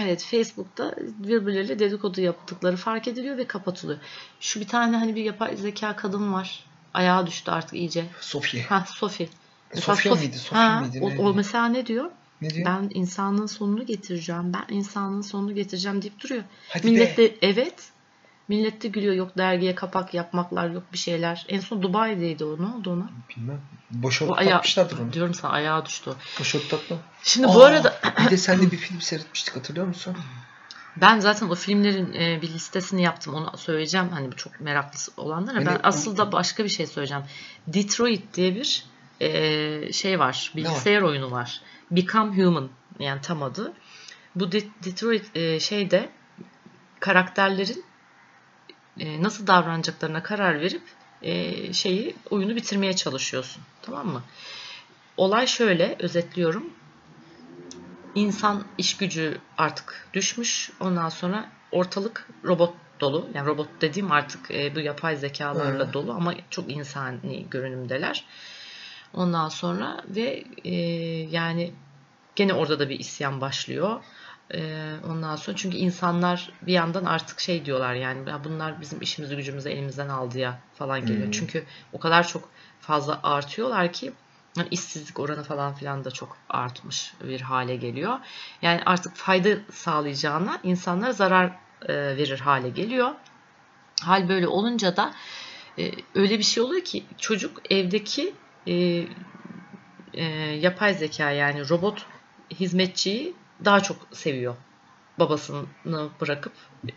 Evet 0.00 0.24
Facebook'ta 0.24 0.94
birbirleriyle 1.18 1.78
dedikodu 1.78 2.20
yaptıkları 2.20 2.76
fark 2.76 3.08
ediliyor 3.08 3.36
ve 3.36 3.46
kapatılıyor. 3.46 3.98
Şu 4.40 4.60
bir 4.60 4.66
tane 4.66 4.96
hani 4.96 5.14
bir 5.14 5.22
yapay 5.22 5.56
zeka 5.56 5.96
kadın 5.96 6.32
var. 6.32 6.64
Ayağa 6.94 7.26
düştü 7.26 7.50
artık 7.50 7.72
iyice. 7.74 8.06
Sofya. 8.20 8.70
Ha 8.70 8.84
Sophie. 8.88 9.28
Mesela 9.74 9.96
Sofya 9.96 10.12
Sophie- 10.12 10.18
mıydı? 10.18 10.36
Sofya 10.38 10.58
ha, 10.76 10.80
mıydı? 10.80 10.98
O, 11.02 11.22
o 11.22 11.34
mesela 11.34 11.66
ne 11.68 11.86
diyor? 11.86 12.10
Ne 12.42 12.50
diyor? 12.50 12.66
Ben 12.66 12.90
insanlığın 12.94 13.46
sonunu 13.46 13.86
getireceğim. 13.86 14.52
Ben 14.52 14.74
insanlığın 14.74 15.20
sonunu 15.22 15.54
getireceğim 15.54 16.02
deyip 16.02 16.20
duruyor. 16.20 16.42
Hadi 16.68 16.86
Millet 16.86 17.18
be. 17.18 17.22
de 17.22 17.36
evet. 17.42 17.74
Millet 18.48 18.82
de 18.82 18.88
gülüyor. 18.88 19.14
Yok 19.14 19.38
dergiye 19.38 19.74
kapak 19.74 20.14
yapmaklar 20.14 20.70
yok 20.70 20.82
bir 20.92 20.98
şeyler. 20.98 21.46
En 21.48 21.60
son 21.60 21.82
Dubai'deydi 21.82 22.44
o. 22.44 22.62
Ne 22.62 22.66
oldu 22.76 22.92
ona? 22.92 23.10
Bilmem. 23.36 23.60
Boşort 23.90 24.38
takmışlardır 24.38 24.98
onu. 24.98 25.12
diyorum 25.12 25.34
sana 25.34 25.52
ayağa 25.52 25.86
düştü. 25.86 26.10
Boşort 26.40 26.70
takma. 26.70 26.96
Şimdi 27.22 27.46
bu 27.46 27.62
Aa, 27.62 27.66
arada 27.66 28.00
bir 28.24 28.30
de 28.30 28.36
senle 28.36 28.70
bir 28.70 28.76
film 28.76 29.00
seyretmiştik 29.00 29.56
hatırlıyor 29.56 29.86
musun? 29.86 30.16
Ben 31.00 31.20
zaten 31.20 31.48
o 31.48 31.54
filmlerin 31.54 32.12
e, 32.12 32.42
bir 32.42 32.48
listesini 32.48 33.02
yaptım. 33.02 33.34
Onu 33.34 33.58
söyleyeceğim. 33.58 34.08
Hani 34.08 34.32
bu 34.32 34.36
çok 34.36 34.60
meraklısı 34.60 35.12
olanlara. 35.16 35.56
Hani 35.56 35.66
Ben 35.66 35.80
asıl 35.82 36.16
da 36.16 36.32
başka 36.32 36.64
bir 36.64 36.68
şey 36.68 36.86
söyleyeceğim. 36.86 37.24
Detroit 37.66 38.34
diye 38.34 38.54
bir 38.54 38.84
e, 39.20 39.92
şey 39.92 40.18
var. 40.18 40.52
Bilgisayar 40.56 41.02
oyunu 41.02 41.30
var. 41.30 41.60
Become 41.90 42.44
Human. 42.44 42.68
Yani 42.98 43.20
tam 43.20 43.42
adı. 43.42 43.72
Bu 44.34 44.52
De- 44.52 44.68
Detroit 44.84 45.36
e, 45.36 45.60
şeyde 45.60 46.08
karakterlerin 47.00 47.84
e, 48.98 49.22
nasıl 49.22 49.46
davranacaklarına 49.46 50.22
karar 50.22 50.60
verip 50.60 50.82
e, 51.22 51.72
şeyi 51.72 52.16
oyunu 52.30 52.56
bitirmeye 52.56 52.96
çalışıyorsun. 52.96 53.62
Tamam 53.82 54.06
mı? 54.08 54.22
Olay 55.16 55.46
şöyle 55.46 55.96
özetliyorum. 55.98 56.70
İnsan 58.14 58.64
iş 58.78 58.96
gücü 58.96 59.38
artık 59.58 60.08
düşmüş. 60.14 60.70
Ondan 60.80 61.08
sonra 61.08 61.48
ortalık 61.72 62.28
robot 62.44 62.74
dolu. 63.00 63.28
Yani 63.34 63.46
robot 63.46 63.68
dediğim 63.80 64.12
artık 64.12 64.50
e, 64.50 64.74
bu 64.74 64.80
yapay 64.80 65.16
zekalarla 65.16 65.84
Evet. 65.84 65.94
dolu 65.94 66.12
ama 66.12 66.34
çok 66.50 66.70
insani 66.72 67.46
görünümdeler. 67.50 68.24
Ondan 69.14 69.48
sonra 69.48 70.04
ve 70.08 70.44
e, 70.64 70.74
yani 71.30 71.72
gene 72.36 72.54
orada 72.54 72.78
da 72.78 72.88
bir 72.88 72.98
isyan 72.98 73.40
başlıyor. 73.40 74.00
Ee, 74.54 74.92
ondan 75.10 75.36
sonra 75.36 75.56
çünkü 75.56 75.76
insanlar 75.76 76.50
bir 76.62 76.72
yandan 76.72 77.04
artık 77.04 77.40
şey 77.40 77.64
diyorlar 77.64 77.94
yani 77.94 78.28
"Ya 78.30 78.44
bunlar 78.44 78.80
bizim 78.80 79.00
işimizi 79.00 79.36
gücümüzü 79.36 79.68
elimizden 79.68 80.08
aldı 80.08 80.38
ya 80.38 80.58
falan 80.74 81.00
geliyor. 81.06 81.24
Hmm. 81.24 81.30
Çünkü 81.30 81.64
o 81.92 81.98
kadar 81.98 82.26
çok 82.28 82.48
fazla 82.80 83.20
artıyorlar 83.22 83.92
ki 83.92 84.12
işsizlik 84.70 85.20
oranı 85.20 85.42
falan 85.42 85.74
filan 85.74 86.04
da 86.04 86.10
çok 86.10 86.36
artmış 86.48 87.14
bir 87.24 87.40
hale 87.40 87.76
geliyor. 87.76 88.18
Yani 88.62 88.80
artık 88.86 89.16
fayda 89.16 89.48
sağlayacağına 89.72 90.60
insanlar 90.62 91.10
zarar 91.10 91.52
e, 91.88 91.94
verir 91.94 92.40
hale 92.40 92.70
geliyor. 92.70 93.10
Hal 94.02 94.28
böyle 94.28 94.48
olunca 94.48 94.96
da 94.96 95.14
e, 95.78 95.92
öyle 96.14 96.38
bir 96.38 96.44
şey 96.44 96.62
oluyor 96.62 96.84
ki 96.84 97.06
çocuk 97.18 97.72
evdeki 97.72 98.34
e, 100.12 100.24
yapay 100.60 100.94
zeka 100.94 101.30
yani 101.30 101.68
robot 101.68 102.06
hizmetçiyi 102.50 103.36
daha 103.64 103.80
çok 103.80 104.08
seviyor. 104.12 104.56
Babasını 105.18 106.08
bırakıp 106.20 106.52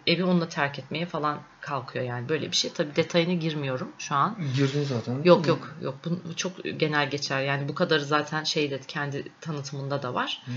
evi 0.08 0.24
onunla 0.24 0.50
terk 0.50 0.80
etmeye 0.80 1.06
falan 1.06 1.40
kalkıyor 1.62 2.06
yani 2.06 2.30
böyle 2.30 2.52
bir 2.52 2.56
şey. 2.56 2.72
Tabii 2.74 2.96
detayına 2.96 3.34
girmiyorum 3.34 3.92
şu 3.98 4.16
an. 4.16 4.38
Girdin 4.56 4.84
zaten. 4.84 5.24
Yok 5.24 5.48
yok 5.48 5.76
yok 5.82 5.96
bu 6.06 6.36
çok 6.36 6.52
genel 6.78 7.10
geçer 7.10 7.42
yani 7.42 7.68
bu 7.70 7.76
kadarı 7.76 8.06
zaten 8.06 8.44
şeyde 8.44 8.80
kendi 8.88 9.26
tanıtımında 9.42 10.04
da 10.04 10.14
var. 10.14 10.42
Hmm. 10.46 10.54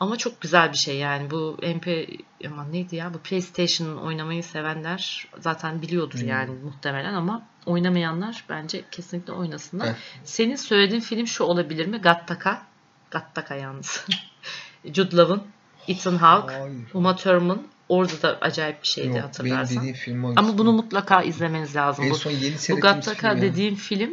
Ama 0.00 0.16
çok 0.16 0.40
güzel 0.40 0.72
bir 0.72 0.76
şey 0.76 0.96
yani 0.96 1.30
bu 1.30 1.56
MP 1.62 2.08
aman 2.46 2.72
neydi 2.72 2.96
ya 2.96 3.14
bu 3.14 3.18
PlayStation 3.18 3.96
oynamayı 3.96 4.44
sevenler 4.44 5.28
zaten 5.38 5.82
biliyordur 5.82 6.20
Hmm. 6.20 6.28
yani 6.28 6.50
muhtemelen 6.64 7.14
ama 7.14 7.46
oynamayanlar 7.66 8.44
bence 8.48 8.84
kesinlikle 8.90 9.32
oynasınlar. 9.32 9.86
Evet. 9.86 9.96
Senin 10.24 10.56
söylediğin 10.56 11.00
film 11.00 11.26
şu 11.26 11.44
olabilir 11.44 11.86
mi? 11.86 11.98
Gattaca. 11.98 12.62
Gattaca 13.10 13.54
yalnız. 13.56 14.06
Jude 14.84 15.16
Law'ın, 15.16 15.42
Ethan 15.88 16.16
Hawke. 16.16 16.54
Uma 16.94 17.16
Thurman. 17.16 17.62
Orada 17.88 18.22
da 18.22 18.38
acayip 18.40 18.82
bir 18.82 18.88
şeydi 18.88 19.06
Yok, 19.06 19.14
benim 19.16 19.26
hatırlarsan. 19.26 19.76
dediğim 19.76 19.94
film 19.96 20.24
hangisi? 20.24 20.40
Ama 20.40 20.58
bunu 20.58 20.72
mutlaka 20.72 21.22
izlemeniz 21.22 21.76
lazım. 21.76 22.04
en 22.04 22.10
Bu 22.10 22.14
son 22.14 22.30
yeni 22.30 22.54
bu 22.70 22.80
Gattaca 22.80 23.40
dediğim 23.40 23.74
film 23.74 24.10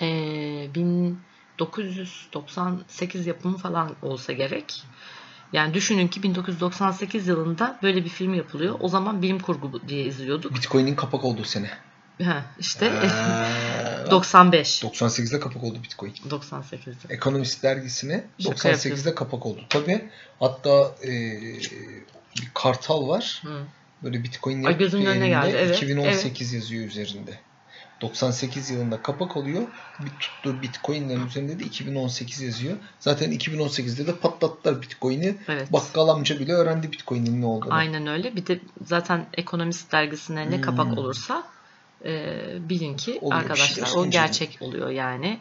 eee 0.00 0.70
1998 0.74 3.26
yapımı 3.26 3.56
falan 3.56 3.90
olsa 4.02 4.32
gerek. 4.32 4.82
Yani 5.52 5.74
düşünün 5.74 6.08
ki 6.08 6.22
1998 6.22 7.28
yılında 7.28 7.78
böyle 7.82 8.04
bir 8.04 8.08
film 8.08 8.34
yapılıyor. 8.34 8.76
O 8.80 8.88
zaman 8.88 9.22
bilim 9.22 9.38
kurgu 9.38 9.88
diye 9.88 10.04
izliyorduk. 10.04 10.54
Bitcoin'in 10.54 10.94
kapak 10.94 11.24
olduğu 11.24 11.44
sene. 11.44 11.70
Ha, 12.22 12.44
işte 12.58 12.86
Ee, 12.86 14.06
95. 14.10 14.82
98'de 14.82 15.40
kapak 15.40 15.64
oldu 15.64 15.78
Bitcoin. 15.82 16.12
98'de. 16.30 17.14
Ekonomist 17.14 17.62
dergisine 17.62 18.24
Şaka 18.38 18.70
98'de 18.70 19.14
kapak 19.14 19.46
oldu. 19.46 19.60
Tabi 19.68 20.04
hatta 20.40 20.94
e, 21.04 21.10
bir 22.36 22.50
kartal 22.54 23.08
var. 23.08 23.42
Hı. 23.44 23.62
Böyle 24.02 24.22
Bitcoin 24.24 24.64
Ay, 24.64 24.78
gözümün 24.78 25.06
önüne 25.06 25.28
geldi, 25.28 25.56
evet, 25.58 25.76
2018 25.76 26.52
yazıyor 26.52 26.86
üzerinde. 26.86 27.38
98 28.00 28.70
yılında 28.70 29.02
kapak 29.02 29.36
oluyor. 29.36 29.62
Bir 30.00 30.10
tuttuğu 30.20 30.62
Bitcoin'lerin 30.62 31.26
üzerinde 31.26 31.58
de 31.58 31.64
2018 31.64 32.40
yazıyor. 32.40 32.76
Zaten 33.00 33.32
2018'de 33.32 34.06
de 34.06 34.16
patlattılar 34.16 34.82
Bitcoin'i. 34.82 35.36
Evet. 35.48 35.72
Bakkal 35.72 36.08
amca 36.08 36.38
bile 36.38 36.52
öğrendi 36.52 36.92
Bitcoin'in 36.92 37.40
ne 37.42 37.46
olduğunu. 37.46 37.74
Aynen 37.74 38.06
öyle. 38.06 38.36
Bir 38.36 38.46
de 38.46 38.60
zaten 38.86 39.26
Ekonomist 39.34 39.92
dergisine 39.92 40.50
ne 40.50 40.60
kapak 40.60 40.86
Hmm. 40.86 40.98
olursa 40.98 41.44
e, 42.04 42.38
bilin 42.68 42.96
ki 42.96 43.18
Oluyor, 43.20 43.40
bir 43.40 43.44
arkadaşlar 43.50 43.86
şeyler 43.86 43.98
o 44.08 44.10
gerçek 44.10 44.58
oluyor 44.60 44.90
yani. 44.90 45.40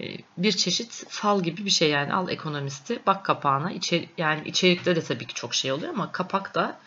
E, 0.00 0.04
bir 0.38 0.52
çeşit 0.52 1.04
fal 1.08 1.42
gibi 1.42 1.64
bir 1.64 1.70
şey 1.70 1.90
yani 1.90 2.12
al 2.12 2.28
ekonomisti 2.28 2.98
bak 3.06 3.24
kapağına 3.24 3.72
İçer, 3.72 4.04
yani 4.18 4.48
içerikte 4.48 4.96
de 4.96 5.02
tabii 5.02 5.26
ki 5.26 5.34
çok 5.34 5.54
şey 5.54 5.72
oluyor 5.72 5.92
ama 5.94 6.12
kapak 6.12 6.54
da 6.54 6.78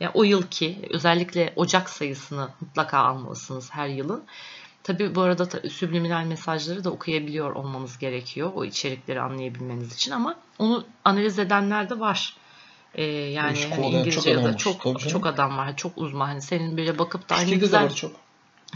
yani 0.00 0.10
o 0.14 0.22
yılki 0.24 0.78
özellikle 0.90 1.52
Ocak 1.56 1.90
sayısını 1.90 2.48
mutlaka 2.60 2.98
almalısınız 2.98 3.70
her 3.72 3.88
yılın. 3.88 4.24
Tabii 4.82 5.14
bu 5.14 5.20
arada 5.20 5.48
ta- 5.48 5.68
subliminal 5.70 6.24
mesajları 6.24 6.84
da 6.84 6.90
okuyabiliyor 6.90 7.54
olmanız 7.54 7.98
gerekiyor 7.98 8.52
o 8.54 8.64
içerikleri 8.64 9.20
anlayabilmeniz 9.20 9.94
için 9.94 10.10
ama 10.12 10.34
onu 10.58 10.84
analiz 11.04 11.38
edenler 11.38 11.90
de 11.90 12.00
var. 12.00 12.36
Ee, 12.94 13.04
yani 13.04 13.58
hani 13.70 13.86
İngilizce 13.86 14.30
çok 14.58 14.80
çok 14.80 15.00
çok 15.08 15.26
adam 15.26 15.58
var. 15.58 15.76
Çok 15.76 15.92
uzman. 15.98 16.26
Hani 16.26 16.42
senin 16.42 16.76
böyle 16.76 16.98
bakıp 16.98 17.28
da 17.28 17.34
"Ay 17.34 17.40
ne 17.40 17.44
Türkiye'de 17.44 17.60
de 17.62 17.66
güzel 17.66 17.84
var 17.84 17.94
çok. 17.94 18.12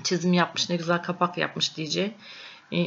Çizim 0.02 0.32
yapmış, 0.32 0.70
ne 0.70 0.76
güzel 0.76 1.02
kapak 1.02 1.38
yapmış 1.38 1.76
diyeceği 1.76 2.14
e, 2.72 2.78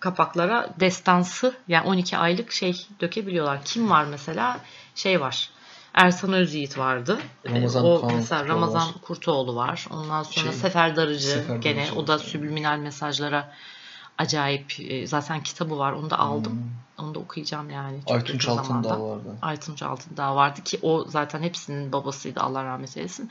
kapaklara 0.00 0.70
destansı 0.80 1.54
yani 1.68 1.88
12 1.88 2.16
aylık 2.16 2.52
şey 2.52 2.86
dökebiliyorlar. 3.00 3.64
Kim 3.64 3.90
var 3.90 4.04
mesela? 4.04 4.60
Şey 4.94 5.20
var. 5.20 5.50
Ersan 5.94 6.32
Özyiğit 6.32 6.78
vardı. 6.78 7.18
E, 7.44 7.54
Ramazan 7.54 7.84
o 7.84 8.00
Kaan 8.00 8.14
mesela 8.14 8.40
Kurtoğlu 8.40 8.56
Ramazan 8.56 8.88
var. 8.88 8.94
Kurtoğlu 9.02 9.56
var. 9.56 9.86
Ondan 9.90 10.22
sonra 10.22 10.52
Şey, 10.52 10.60
Sefer 10.60 10.96
Darıcı 10.96 11.28
Sefer 11.28 11.56
gene 11.56 11.80
Darıcı 11.80 11.98
o 11.98 12.06
da 12.06 12.18
subliminal 12.18 12.78
mesajlara 12.78 13.52
acayip 14.18 14.80
e, 14.80 15.06
zaten 15.06 15.42
kitabı 15.42 15.78
var. 15.78 15.92
Onu 15.92 16.10
da 16.10 16.18
aldım. 16.18 16.52
Hmm. 16.52 17.04
Onu 17.04 17.14
da 17.14 17.18
okuyacağım 17.18 17.70
yani. 17.70 18.00
çok 18.00 18.16
Aytunç 18.16 18.48
Altındağ 18.48 19.00
vardı. 19.00 19.36
Aytunç 19.42 19.82
Altındağ 19.82 20.36
vardı 20.36 20.62
ki 20.64 20.78
o 20.82 21.04
zaten 21.04 21.42
hepsinin 21.42 21.92
babasıydı 21.92 22.40
Allah 22.40 22.64
rahmet 22.64 22.96
eylesin. 22.96 23.30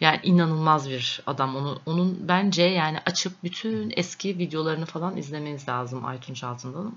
Yani 0.00 0.20
inanılmaz 0.22 0.90
bir 0.90 1.20
adam. 1.26 1.56
Onu, 1.56 1.78
onun 1.86 2.28
bence 2.28 2.62
yani 2.62 2.98
açıp 3.06 3.44
bütün 3.44 3.92
eski 3.96 4.38
videolarını 4.38 4.86
falan 4.86 5.16
izlemeniz 5.16 5.68
lazım 5.68 6.06
Aytunç 6.06 6.44
Altındağ'ın. 6.44 6.94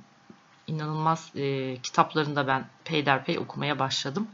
İnanılmaz 0.67 1.31
e, 1.35 1.77
kitaplarını 1.83 2.35
da 2.35 2.47
ben 2.47 2.65
peyderpey 2.85 3.39
okumaya 3.39 3.79
başladım. 3.79 4.27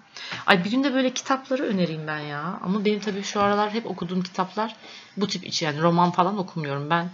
Ay 0.45 0.65
bir 0.65 0.71
gün 0.71 0.84
de 0.84 0.93
böyle 0.93 1.13
kitapları 1.13 1.63
önereyim 1.63 2.08
ben 2.08 2.19
ya. 2.19 2.60
Ama 2.63 2.86
benim 2.86 2.99
tabii 2.99 3.23
şu 3.23 3.41
aralar 3.41 3.73
hep 3.73 3.86
okuduğum 3.86 4.21
kitaplar 4.21 4.75
bu 5.17 5.28
tip 5.28 5.47
içi 5.47 5.65
yani 5.65 5.82
roman 5.82 6.12
falan 6.12 6.38
okumuyorum. 6.38 6.89
Ben 6.89 7.10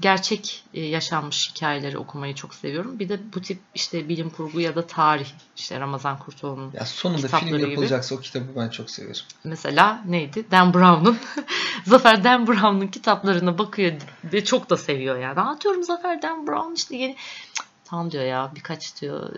gerçek 0.00 0.64
e, 0.74 0.80
yaşanmış 0.84 1.50
hikayeleri 1.50 1.98
okumayı 1.98 2.34
çok 2.34 2.54
seviyorum. 2.54 2.98
Bir 2.98 3.08
de 3.08 3.20
bu 3.34 3.40
tip 3.42 3.58
işte 3.74 4.08
bilim 4.08 4.30
kurgu 4.30 4.60
ya 4.60 4.74
da 4.76 4.86
tarih 4.86 5.28
işte 5.56 5.80
Ramazan 5.80 6.18
Kurtoğlu'nun 6.18 6.70
Ya 6.74 6.86
sonunda 6.86 7.18
Kitapları 7.26 7.48
film 7.50 7.58
gibi. 7.58 7.70
yapılacaksa 7.70 8.14
o 8.14 8.20
kitabı 8.20 8.44
ben 8.56 8.68
çok 8.68 8.90
severim. 8.90 9.22
mesela 9.44 10.02
neydi? 10.06 10.44
Dan 10.50 10.74
Brown'un 10.74 11.18
Zafer 11.86 12.24
Dan 12.24 12.46
Brown'un 12.46 12.86
kitaplarına 12.86 13.58
bakıyor 13.58 13.92
ve 14.24 14.44
çok 14.44 14.70
da 14.70 14.76
seviyor 14.76 15.18
yani. 15.18 15.40
Anlatıyorum 15.40 15.82
Zafer 15.82 16.22
Dan 16.22 16.46
Brown 16.46 16.74
işte 16.74 16.96
yeni 16.96 17.16
Tamam 17.84 18.10
diyor 18.10 18.24
ya 18.24 18.52
birkaç 18.54 19.00
diyor 19.00 19.30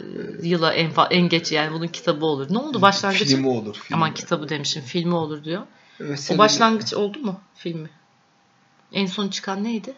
yıla 0.43 0.73
en, 0.73 0.91
en 1.11 1.29
geç 1.29 1.53
yani 1.53 1.73
bunun 1.73 1.87
kitabı 1.87 2.27
olur. 2.27 2.47
Ne 2.51 2.59
oldu 2.59 2.83
başlangıç? 2.83 3.19
Filmi 3.29 3.49
olur. 3.49 3.75
Filmi. 3.75 3.97
Aman 3.97 4.15
kitabı 4.15 4.49
demişim 4.49 4.83
filmi 4.83 5.15
olur 5.15 5.45
diyor. 5.45 5.63
Evet, 6.01 6.31
O 6.35 6.39
başlangıç 6.39 6.95
oldu 6.95 7.19
mu 7.19 7.41
filmi? 7.55 7.91
En 8.93 9.07
son 9.07 9.29
çıkan 9.29 9.65
neydi? 9.65 9.95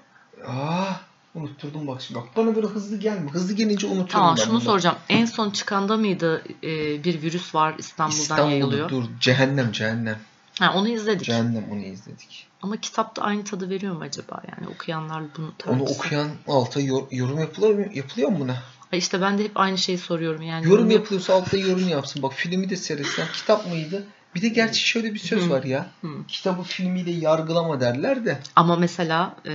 Aa, 0.46 0.92
unutturdum 1.34 1.86
bak 1.86 2.02
şimdi. 2.02 2.20
Bak 2.20 2.28
bana 2.36 2.54
böyle 2.56 2.66
hızlı 2.66 2.96
gelme. 2.96 3.30
Hızlı 3.30 3.54
gelince 3.54 3.86
unutuyorum 3.86 4.08
Tamam 4.08 4.36
ben 4.38 4.42
şunu 4.44 4.54
bunu. 4.54 4.60
soracağım. 4.60 4.96
En 5.08 5.24
son 5.24 5.50
çıkanda 5.50 5.96
mıydı 5.96 6.42
e, 6.62 7.04
bir 7.04 7.22
virüs 7.22 7.54
var 7.54 7.74
İstanbul'dan 7.78 8.20
İstanbul'da 8.20 8.50
yayılıyor? 8.50 8.88
dur. 8.88 9.04
Cehennem 9.20 9.72
cehennem. 9.72 10.18
Ha, 10.58 10.72
onu 10.76 10.88
izledik. 10.88 11.26
Cehennem 11.26 11.64
onu 11.72 11.80
izledik. 11.80 12.46
Ama 12.62 12.76
kitapta 12.76 13.22
aynı 13.22 13.44
tadı 13.44 13.70
veriyor 13.70 13.94
mu 13.94 14.02
acaba? 14.02 14.42
Yani 14.50 14.74
okuyanlar 14.74 15.22
bunu 15.36 15.46
Onu 15.46 15.54
tartışsın. 15.58 15.94
okuyan 16.00 16.28
alta 16.48 16.80
yor- 16.80 17.06
yorum 17.10 17.38
yapılıyor 17.38 17.74
mu? 17.74 17.84
Yapılıyor 17.94 18.28
mu 18.30 18.36
buna? 18.40 18.56
Ay 18.92 18.98
İşte 18.98 19.20
ben 19.20 19.38
de 19.38 19.44
hep 19.44 19.52
aynı 19.54 19.78
şeyi 19.78 19.98
soruyorum. 19.98 20.42
Yani 20.42 20.66
Yorum 20.68 20.84
yap- 20.90 20.92
yapılıyorsa 21.00 21.34
altta 21.34 21.56
yorum 21.56 21.88
yapsın. 21.88 22.22
Bak 22.22 22.32
filmi 22.34 22.70
de 22.70 22.76
seyretsen. 22.76 23.26
Kitap 23.32 23.66
mıydı? 23.66 24.04
Bir 24.34 24.42
de 24.42 24.48
gerçi 24.48 24.80
şöyle 24.80 25.14
bir 25.14 25.18
söz 25.18 25.42
Hı. 25.46 25.50
var 25.50 25.62
ya. 25.62 25.86
Hı. 26.00 26.08
Kitabı 26.28 26.62
filmiyle 26.62 27.10
yargılama 27.10 27.80
derler 27.80 28.24
de. 28.24 28.38
Ama 28.56 28.76
mesela 28.76 29.36
e, 29.46 29.52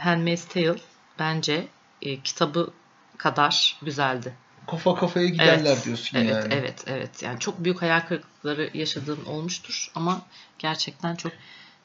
Handmaid's 0.00 0.44
Tale 0.44 0.76
bence 1.18 1.66
e, 2.02 2.20
kitabı 2.20 2.70
kadar 3.18 3.76
güzeldi. 3.82 4.34
Kafa 4.66 4.94
kafaya 4.94 5.28
giderler 5.28 5.72
Evet, 5.72 5.84
diyorsun 5.84 6.18
evet, 6.18 6.30
yani. 6.30 6.54
evet, 6.54 6.84
evet. 6.86 7.22
Yani 7.22 7.38
çok 7.38 7.64
büyük 7.64 7.82
hayal 7.82 8.00
kırıklıkları 8.00 8.70
yaşadığım 8.74 9.26
olmuştur 9.26 9.90
ama 9.94 10.22
gerçekten 10.58 11.16
çok 11.16 11.32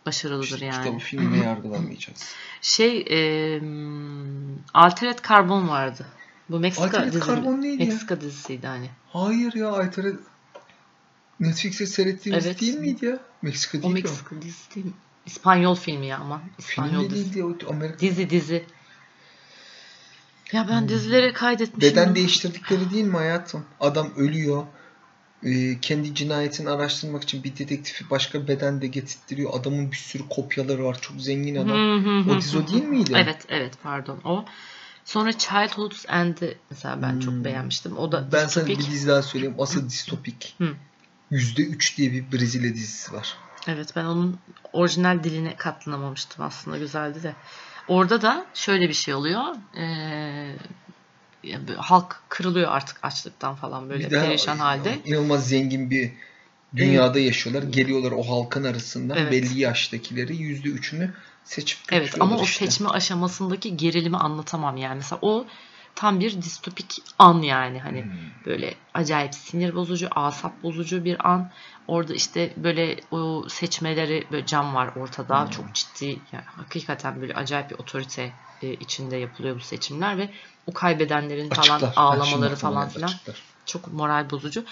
başarılıdır 0.05 0.45
İşte 0.53 0.65
yani. 0.65 0.83
Kitabı 0.83 0.99
filmiyle 0.99 1.45
yargılanmayacağız. 1.45 2.33
Şey, 2.61 3.05
e, 3.09 3.61
Altered 4.73 5.19
Carbon 5.29 5.67
vardı. 5.69 6.05
Bu 6.49 6.59
Meksika 6.59 6.85
Altered 6.85 7.07
dizisi. 7.07 7.27
Carbon 7.27 7.61
neydi 7.61 7.83
ya? 7.83 7.89
Meksika 7.89 8.21
dizisiydi 8.21 8.67
hani. 8.67 8.89
Hayır 9.13 9.53
ya 9.53 9.71
Aytar'a 9.71 10.09
Netflix'te 11.39 11.85
seyrettiğimiz 11.85 12.45
Evet. 12.45 12.61
değil 12.61 12.77
miydi 12.77 13.05
ya? 13.05 13.19
Meksika 13.41 13.73
değil 13.81 13.91
o. 13.91 13.93
Meksika 13.93 14.41
dizisi 14.41 14.75
değil 14.75 14.85
mi? 14.85 14.91
İspanyol 15.25 15.75
filmi 15.75 16.05
ya 16.07 16.17
ama. 16.17 16.41
İspanyol 16.57 17.01
Film 17.01 17.09
dizisi. 17.11 17.33
değildi 17.33 17.43
o 17.65 17.69
Amerika. 17.71 17.99
Dizi 17.99 18.29
dizi. 18.29 18.65
Ya 20.51 20.67
ben 20.69 20.89
dizileri 20.89 21.33
kaydetmişim. 21.33 21.91
Beden 21.91 22.15
değiştirdikleri 22.15 22.91
değil 22.91 23.03
mi 23.05 23.17
hayatım? 23.17 23.65
Adam 23.79 24.11
ölüyor. 24.17 24.63
Ee, 25.43 25.79
kendi 25.81 26.15
cinayetini 26.15 26.69
araştırmak 26.69 27.23
için 27.23 27.43
bir 27.43 27.57
dedektifi 27.57 28.09
başka 28.09 28.47
beden 28.47 28.81
de 28.81 28.87
getirtiyor. 28.87 29.49
Adamın 29.53 29.91
bir 29.91 29.97
sürü 29.97 30.23
kopyaları 30.29 30.85
var. 30.85 30.97
Çok 31.01 31.21
zengin 31.21 31.55
adam. 31.55 32.29
O 32.29 32.37
dizi 32.41 32.57
o 32.57 32.67
değil 32.67 32.83
miydi? 32.83 33.13
Evet 33.15 33.45
evet 33.49 33.73
pardon 33.83 34.19
o. 34.23 34.45
Sonra 35.05 35.33
Childhood's 35.37 36.05
End'i 36.09 36.57
mesela 36.69 37.01
ben 37.01 37.13
Hmm. 37.13 37.19
çok 37.19 37.33
beğenmiştim. 37.33 37.97
O 37.97 38.11
da 38.11 38.27
Ben 38.31 38.47
sana 38.47 38.65
bir 38.65 38.69
distopik. 38.69 38.91
dizi 38.93 39.07
daha 39.07 39.21
söyleyeyim. 39.21 39.55
Asıl 39.59 39.89
distopik. 39.89 40.55
Hı. 40.57 40.73
%3 41.31 41.97
diye 41.97 42.11
bir 42.11 42.31
Brezilya 42.31 42.73
dizisi 42.73 43.13
var. 43.13 43.35
Evet 43.67 43.95
ben 43.95 44.05
onun 44.05 44.39
orijinal 44.73 45.23
diline 45.23 45.55
katlanamamıştım 45.55 46.45
aslında 46.45 46.77
güzeldi 46.77 47.23
de. 47.23 47.35
Orada 47.87 48.21
da 48.21 48.45
şöyle 48.53 48.89
bir 48.89 48.93
şey 48.93 49.13
oluyor. 49.13 49.43
Ee, 49.77 50.55
halk 51.77 52.21
kırılıyor 52.29 52.71
artık 52.71 52.97
açlıktan 53.03 53.55
falan 53.55 53.89
böyle 53.89 54.03
Bir 54.03 54.09
perişan 54.09 54.57
halde. 54.57 54.99
inanılmaz 55.05 55.47
zengin 55.49 55.89
bir 55.91 56.11
dünyada 56.75 57.19
yaşıyorlar. 57.19 57.63
Geliyorlar 57.63 58.11
o 58.11 58.23
halkın 58.29 58.63
arasından 58.63 59.17
Evet. 59.17 59.31
belli 59.31 59.59
yaştakileri 59.59 60.33
%3'ünü 60.33 61.09
seçip 61.43 61.79
Evet 61.91 62.15
ama 62.19 62.37
o 62.37 62.43
işte. 62.43 62.65
seçme 62.65 62.89
aşamasındaki 62.89 63.77
gerilimi 63.77 64.17
anlatamam 64.17 64.77
yani. 64.77 64.95
Mesela 64.95 65.19
o 65.21 65.45
tam 65.97 66.19
bir 66.19 66.41
distopik 66.41 67.03
an 67.19 67.41
yani 67.41 67.79
hani 67.79 68.01
Hmm. 68.03 68.11
böyle 68.45 68.73
acayip 68.93 69.35
sinir 69.35 69.75
bozucu, 69.75 70.07
asap 70.11 70.63
bozucu 70.63 71.05
bir 71.05 71.29
an. 71.29 71.51
Orada 71.87 72.13
işte 72.13 72.53
böyle 72.57 72.99
o 73.11 73.45
seçmeleri 73.49 74.27
böyle 74.31 74.45
cam 74.45 74.75
var 74.75 74.89
ortada. 74.95 75.43
Hmm. 75.43 75.49
Çok 75.49 75.73
ciddi 75.73 76.05
yani 76.31 76.43
hakikaten 76.45 77.21
böyle 77.21 77.33
acayip 77.33 77.69
bir 77.69 77.75
otorite 77.75 78.31
e, 78.61 78.73
içinde 78.73 79.17
yapılıyor 79.17 79.55
bu 79.55 79.59
seçimler 79.59 80.17
ve 80.17 80.29
o 80.67 80.73
kaybedenlerin 80.73 81.49
falan 81.49 81.75
Açıklar. 81.75 81.93
Ha, 81.95 82.01
ağlamaları 82.01 82.55
falan 82.55 82.89
filan 82.89 83.07
açıklar. 83.07 83.35
çok 83.65 83.93
moral 83.93 84.29
bozucu. 84.29 84.65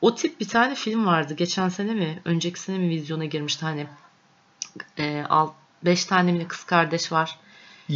O 0.00 0.14
tip 0.14 0.40
bir 0.40 0.48
tane 0.48 0.74
film 0.74 1.06
vardı. 1.06 1.34
Geçen 1.34 1.68
sene 1.68 1.94
mi? 1.94 2.22
Önceki 2.24 2.60
sene 2.60 2.78
mi 2.78 2.88
vizyona 2.88 3.24
girmişti 3.24 3.64
hani. 3.64 3.86
E, 4.98 5.24
al, 5.28 5.50
beş 5.84 6.04
tane 6.04 6.32
mi 6.32 6.48
kız 6.48 6.64
kardeş 6.64 7.12
var. 7.12 7.38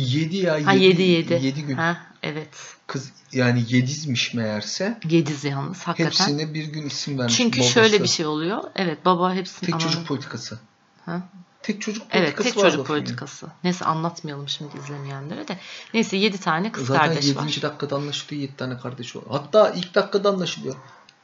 7 0.00 0.36
ya. 0.36 0.66
Ha 0.66 0.72
7 0.72 1.02
7. 1.02 1.34
7 1.34 1.62
gün. 1.62 1.76
Ha 1.76 1.96
evet. 2.22 2.48
Kız 2.86 3.12
yani 3.32 3.64
yedizmiş 3.68 4.34
meğerse. 4.34 4.98
Yediz 5.08 5.44
yalnız 5.44 5.82
hakikaten. 5.82 6.10
Hepsine 6.10 6.54
bir 6.54 6.64
gün 6.64 6.86
isim 6.86 7.18
vermiş. 7.18 7.36
Çünkü 7.36 7.60
babası. 7.60 7.72
şöyle 7.72 8.02
bir 8.02 8.08
şey 8.08 8.26
oluyor. 8.26 8.62
Evet 8.76 9.04
baba 9.04 9.34
hepsini 9.34 9.70
Tek 9.70 9.80
çocuk 9.80 10.06
politikası. 10.06 10.58
Ha? 11.04 11.22
Tek 11.62 11.80
çocuk 11.80 12.02
politikası 12.02 12.24
Evet 12.32 12.44
tek 12.54 12.54
çocuk 12.54 12.86
filmin. 12.86 13.00
politikası. 13.00 13.46
Neyse 13.64 13.84
anlatmayalım 13.84 14.48
şimdi 14.48 14.76
izlemeyenlere 14.76 15.48
de. 15.48 15.58
Neyse 15.94 16.16
7 16.16 16.38
tane 16.38 16.72
kız 16.72 16.86
Zaten 16.86 17.06
kardeş 17.06 17.24
7. 17.26 17.38
var. 17.38 17.44
dakikada 17.62 17.96
anlaşılıyor 17.96 18.42
7 18.42 18.56
tane 18.56 18.78
kardeş 18.78 19.16
var. 19.16 19.24
Hatta 19.30 19.70
ilk 19.70 19.94
dakikada 19.94 20.28
anlaşılıyor. 20.30 20.74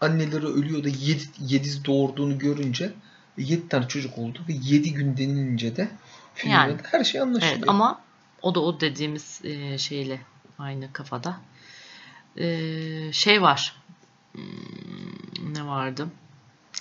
Anneleri 0.00 0.46
ölüyor 0.46 0.84
da 0.84 0.88
7, 0.88 1.22
Yediz 1.40 1.84
doğurduğunu 1.84 2.38
görünce 2.38 2.92
7 3.36 3.68
tane 3.68 3.88
çocuk 3.88 4.18
oldu 4.18 4.38
ve 4.48 4.52
7 4.62 4.94
gün 4.94 5.16
denilince 5.16 5.76
de 5.76 5.88
filmde 6.34 6.54
Yani. 6.54 6.76
her 6.82 7.04
şey 7.04 7.20
anlaşılıyor. 7.20 7.56
Evet 7.56 7.68
ama 7.68 8.00
o 8.42 8.54
da 8.54 8.60
o 8.60 8.80
dediğimiz 8.80 9.40
e, 9.44 9.78
şeyle 9.78 10.20
aynı 10.58 10.92
kafada. 10.92 11.40
E, 12.36 12.46
şey 13.12 13.42
var. 13.42 13.76
Hmm, 14.32 15.54
ne 15.54 15.66
vardı? 15.66 16.08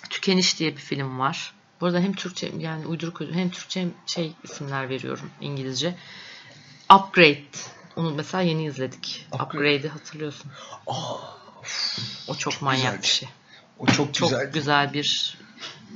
Tükeniş 0.09 0.59
diye 0.59 0.71
bir 0.71 0.81
film 0.81 1.19
var. 1.19 1.53
Bu 1.81 1.85
arada 1.85 1.99
hem 1.99 2.13
Türkçe 2.13 2.51
yani 2.57 2.85
uyduruk 2.87 3.21
hem 3.21 3.49
Türkçe 3.49 3.81
hem 3.81 3.91
şey 4.05 4.33
isimler 4.43 4.89
veriyorum 4.89 5.29
İngilizce. 5.41 5.95
Upgrade. 6.93 7.41
Onu 7.95 8.13
mesela 8.15 8.41
yeni 8.41 8.65
izledik. 8.65 9.27
Upgrade. 9.33 9.43
Upgrade'i 9.45 9.89
hatırlıyorsun. 9.89 10.51
Aa, 10.87 11.15
O 12.27 12.35
çok 12.35 12.61
manyak 12.61 12.81
güzeldi. 12.81 13.01
bir 13.01 13.07
şey. 13.07 13.29
o 13.79 13.85
çok, 13.85 14.13
Çok 14.13 14.29
güzeldi. 14.29 14.51
güzel 14.53 14.93
bir 14.93 15.37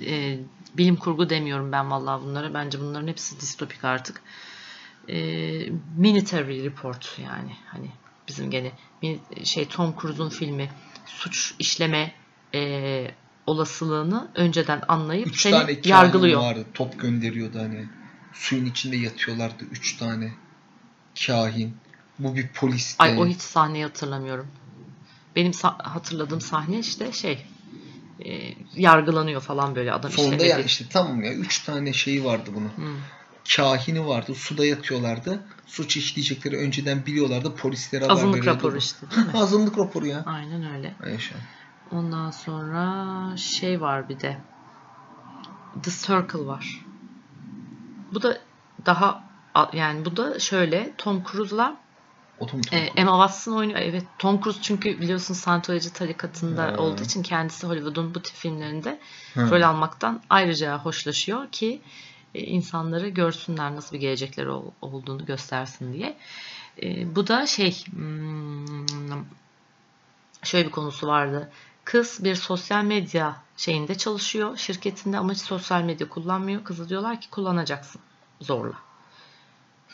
e, 0.05 0.39
bilim 0.73 0.95
kurgu 0.95 1.29
demiyorum 1.29 1.71
ben 1.71 1.91
vallahi 1.91 2.21
bunlara. 2.23 2.53
Bence 2.53 2.79
bunların 2.79 3.07
hepsi 3.07 3.39
distopik 3.39 3.83
artık. 3.83 4.21
E, 5.09 5.17
Military 5.97 6.63
Report 6.63 7.19
yani 7.23 7.55
hani 7.65 7.91
bizim 8.27 8.51
gene 8.51 8.71
şey 9.43 9.67
Tom 9.67 9.95
Cruise'un 10.01 10.29
filmi 10.29 10.69
suç 11.05 11.55
işleme 11.59 12.15
e, 12.53 13.11
olasılığını 13.47 14.31
önceden 14.35 14.81
anlayıp 14.87 15.27
3 15.27 15.41
seni 15.41 15.51
tane 15.51 15.79
yargılıyor. 15.85 16.41
vardı. 16.41 16.65
Top 16.73 16.99
gönderiyordu 16.99 17.59
hani. 17.59 17.85
Suyun 18.33 18.65
içinde 18.65 18.97
yatıyorlardı 18.97 19.63
3 19.71 19.97
tane 19.97 20.33
kahin. 21.25 21.77
Bu 22.19 22.35
bir 22.35 22.47
polis. 22.47 22.95
Ay 22.99 23.17
o 23.17 23.27
hiç 23.27 23.41
sahneyi 23.41 23.83
hatırlamıyorum. 23.83 24.47
Benim 25.35 25.51
sa- 25.51 25.83
hatırladığım 25.83 26.41
sahne 26.41 26.79
işte 26.79 27.11
şey 27.11 27.45
e, 28.25 28.55
yargılanıyor 28.75 29.41
falan 29.41 29.75
böyle 29.75 29.93
adam 29.93 30.11
Sonunda 30.11 30.35
işte 30.35 30.47
yani 30.47 30.59
dedi. 30.59 30.67
işte 30.67 30.85
tamam 30.89 31.23
ya 31.23 31.33
3 31.33 31.63
tane 31.63 31.93
şeyi 31.93 32.23
vardı 32.23 32.49
bunun. 32.55 32.69
Hmm. 32.69 32.97
Kahini 33.55 34.07
vardı. 34.07 34.35
Suda 34.35 34.65
yatıyorlardı. 34.65 35.43
Suç 35.65 35.97
işleyecekleri 35.97 36.57
önceden 36.57 37.05
biliyorlardı. 37.05 37.55
Polislere 37.55 38.03
haber 38.03 38.13
Azınlık 38.13 38.35
veriyordu. 38.39 38.57
raporu 38.57 38.77
işte 38.77 39.11
değil 39.11 39.25
mi? 39.27 39.31
Azınlık 39.37 39.77
raporu 39.77 40.05
ya. 40.07 40.23
Aynen 40.25 40.75
öyle. 40.75 40.95
Yaşa. 41.11 41.35
Ondan 41.91 42.31
sonra 42.31 43.37
şey 43.37 43.81
var 43.81 44.09
bir 44.09 44.19
de. 44.19 44.37
The 45.83 45.91
Circle 45.91 46.45
var. 46.45 46.85
Bu 48.13 48.21
da 48.21 48.37
daha 48.85 49.23
yani 49.73 50.05
bu 50.05 50.17
da 50.17 50.39
şöyle 50.39 50.93
Tom 50.97 51.23
Cruise'la 51.31 51.77
O 52.39 52.47
Tom 52.47 52.61
Tom 52.61 52.79
e, 52.79 52.81
Emma 52.95 53.27
Watson 53.27 53.51
oynuyor. 53.57 53.79
Evet 53.79 54.03
Tom 54.19 54.41
Cruise 54.41 54.61
çünkü 54.61 55.01
biliyorsun 55.01 55.33
Scientology 55.33 55.89
tarikatında 55.89 56.63
Ha. 56.63 56.75
olduğu 56.77 57.03
için 57.03 57.23
kendisi 57.23 57.67
Hollywood'un 57.67 58.15
bu 58.15 58.21
tip 58.21 58.35
filmlerinde 58.35 58.99
Ha. 59.35 59.49
rol 59.51 59.61
almaktan 59.61 60.21
ayrıca 60.29 60.77
hoşlaşıyor 60.77 61.51
ki 61.51 61.81
insanları 62.37 63.09
görsünler 63.09 63.75
nasıl 63.75 63.95
bir 63.95 64.01
gelecekleri 64.01 64.49
ol- 64.49 64.71
olduğunu 64.81 65.25
göstersin 65.25 65.93
diye. 65.93 66.17
E, 66.83 67.15
bu 67.15 67.27
da 67.27 67.47
şey 67.47 67.85
hmm, 67.85 68.85
şöyle 70.43 70.67
bir 70.67 70.71
konusu 70.71 71.07
vardı. 71.07 71.51
Kız 71.83 72.23
bir 72.23 72.35
sosyal 72.35 72.83
medya 72.83 73.35
şeyinde 73.57 73.95
çalışıyor 73.95 74.57
şirketinde 74.57 75.17
ama 75.17 75.33
hiç 75.33 75.41
sosyal 75.41 75.81
medya 75.81 76.09
kullanmıyor. 76.09 76.63
Kızı 76.63 76.89
diyorlar 76.89 77.21
ki 77.21 77.29
kullanacaksın 77.29 78.01
zorla. 78.41 78.73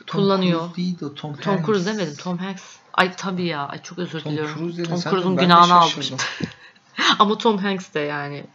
Tom 0.08 0.22
kullanıyor. 0.22 0.60
Cruise 0.60 0.76
değil 0.76 0.96
de 0.96 1.16
Tom 1.16 1.16
Tom 1.16 1.54
Hanks. 1.54 1.66
Cruise 1.66 1.86
demedim. 1.86 2.16
Tom 2.16 2.38
Hanks. 2.38 2.64
Ay 2.94 3.16
tabii 3.16 3.46
ya. 3.46 3.68
Ay 3.68 3.82
çok 3.82 4.00
özür 4.00 4.20
Tom 4.20 4.32
diliyorum. 4.32 4.56
Cruise 4.58 4.84
Tom 4.84 5.00
Cruise'un 5.02 5.38
günahını 5.38 6.04
şimdi. 6.04 6.24
Ama 7.20 7.38
Tom 7.38 7.58
Hanks 7.58 7.94
de 7.94 8.00
yani 8.00 8.46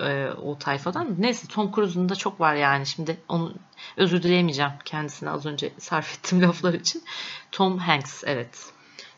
e, 0.00 0.28
o 0.42 0.58
tayfadan. 0.58 1.14
Neyse 1.18 1.48
Tom 1.48 1.72
Cruise'un 1.72 2.08
da 2.08 2.14
çok 2.14 2.40
var 2.40 2.54
yani. 2.54 2.86
Şimdi 2.86 3.20
onu 3.28 3.52
özür 3.96 4.22
dileyemeyeceğim 4.22 4.72
kendisine 4.84 5.30
az 5.30 5.46
önce 5.46 5.72
sarf 5.78 6.18
ettiğim 6.18 6.42
laflar 6.42 6.74
için. 6.74 7.02
Tom 7.52 7.78
Hanks 7.78 8.22
evet. 8.26 8.74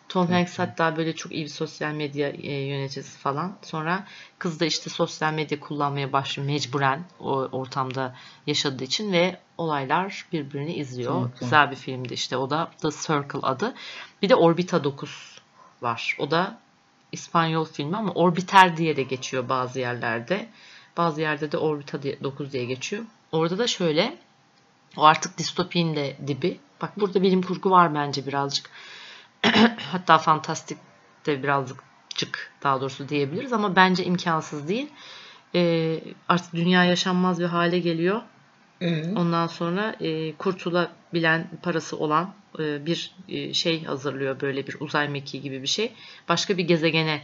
Tom 0.08 0.26
Hanks 0.26 0.58
hatta 0.58 0.96
böyle 0.96 1.16
çok 1.16 1.32
iyi 1.32 1.44
bir 1.44 1.50
sosyal 1.50 1.92
medya 1.92 2.28
e, 2.28 2.52
yöneticisi 2.52 3.18
falan. 3.18 3.56
Sonra 3.62 4.06
kız 4.38 4.60
da 4.60 4.64
işte 4.64 4.90
sosyal 4.90 5.32
medya 5.32 5.60
kullanmaya 5.60 6.12
başlıyor 6.12 6.46
mecburen 6.46 7.04
o 7.20 7.30
ortamda 7.32 8.14
yaşadığı 8.46 8.84
için 8.84 9.12
ve 9.12 9.40
olaylar 9.58 10.26
birbirini 10.32 10.74
izliyor. 10.74 11.10
Tamam, 11.10 11.22
tamam. 11.22 11.38
Güzel 11.40 11.70
bir 11.70 11.76
filmdi 11.76 12.14
işte. 12.14 12.36
O 12.36 12.50
da 12.50 12.70
The 12.82 12.90
Circle 12.90 13.40
adı. 13.42 13.74
Bir 14.22 14.28
de 14.28 14.34
Orbita 14.34 14.84
9 14.84 15.40
var. 15.82 16.16
O 16.18 16.30
da 16.30 16.58
İspanyol 17.16 17.64
filmi 17.64 17.96
ama 17.96 18.12
Orbiter 18.12 18.76
diye 18.76 18.96
de 18.96 19.02
geçiyor 19.02 19.48
bazı 19.48 19.80
yerlerde. 19.80 20.48
Bazı 20.96 21.20
yerde 21.20 21.52
de 21.52 21.58
Orbita 21.58 22.02
diye- 22.02 22.22
9 22.22 22.52
diye 22.52 22.64
geçiyor. 22.64 23.04
Orada 23.32 23.58
da 23.58 23.66
şöyle 23.66 24.16
o 24.96 25.04
artık 25.04 25.38
distopinin 25.38 25.96
de 25.96 26.16
dibi. 26.26 26.60
Bak 26.82 27.00
burada 27.00 27.22
bilim 27.22 27.42
kurgu 27.42 27.70
var 27.70 27.94
bence 27.94 28.26
birazcık. 28.26 28.70
Hatta 29.92 30.18
fantastik 30.18 30.78
de 31.26 31.42
birazcık 31.42 31.78
cık 32.14 32.52
daha 32.62 32.80
doğrusu 32.80 33.08
diyebiliriz 33.08 33.52
ama 33.52 33.76
bence 33.76 34.04
imkansız 34.04 34.68
değil. 34.68 34.88
Ee, 35.54 36.00
artık 36.28 36.52
dünya 36.52 36.84
yaşanmaz 36.84 37.40
bir 37.40 37.44
hale 37.46 37.78
geliyor. 37.78 38.22
Ee, 38.80 39.12
Ondan 39.14 39.46
sonra 39.46 39.96
e, 40.00 40.36
kurtulabilen 40.36 41.48
parası 41.62 41.96
olan 41.96 42.34
bir 42.58 43.14
e, 43.28 43.54
şey 43.54 43.84
hazırlıyor 43.84 44.40
böyle 44.40 44.66
bir 44.66 44.76
uzay 44.80 45.08
mekiği 45.08 45.42
gibi 45.42 45.62
bir 45.62 45.66
şey. 45.66 45.92
Başka 46.28 46.58
bir 46.58 46.64
gezegene 46.64 47.22